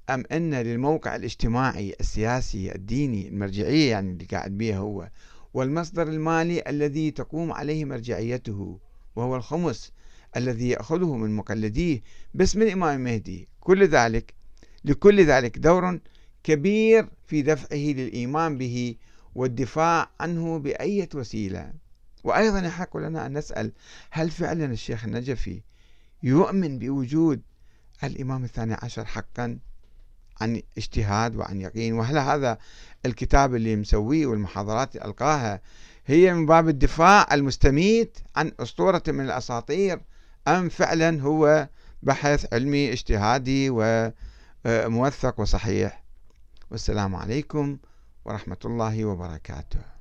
[0.09, 5.09] أم أن للموقع الاجتماعي السياسي الديني المرجعية يعني اللي قاعد بيها هو
[5.53, 8.79] والمصدر المالي الذي تقوم عليه مرجعيته
[9.15, 9.91] وهو الخمس
[10.37, 12.01] الذي يأخذه من مقلديه
[12.33, 13.47] باسم الإمام المهدي.
[13.59, 14.33] كل ذلك
[14.85, 15.99] لكل ذلك دور
[16.43, 18.95] كبير في دفعه للإيمان به
[19.37, 21.73] والدفاع عنه بأية وسيلة.
[22.23, 23.71] وأيضا يحق لنا أن نسأل
[24.11, 25.61] هل فعلا الشيخ النجفي
[26.23, 27.41] يؤمن بوجود
[28.03, 29.59] الإمام الثاني عشر حقا
[30.41, 32.57] عن اجتهاد وعن يقين؟ وهل هذا
[33.05, 35.61] الكتاب اللي مسويه والمحاضرات اللي ألقاها
[36.05, 39.99] هي من باب الدفاع المستميت عن أسطورة من الأساطير
[40.47, 41.69] أم فعلا هو
[42.03, 43.67] بحث علمي اجتهادي
[44.65, 46.03] وموثق وصحيح؟
[46.71, 47.77] والسلام عليكم
[48.27, 49.96] ورحمة الله وبركاته.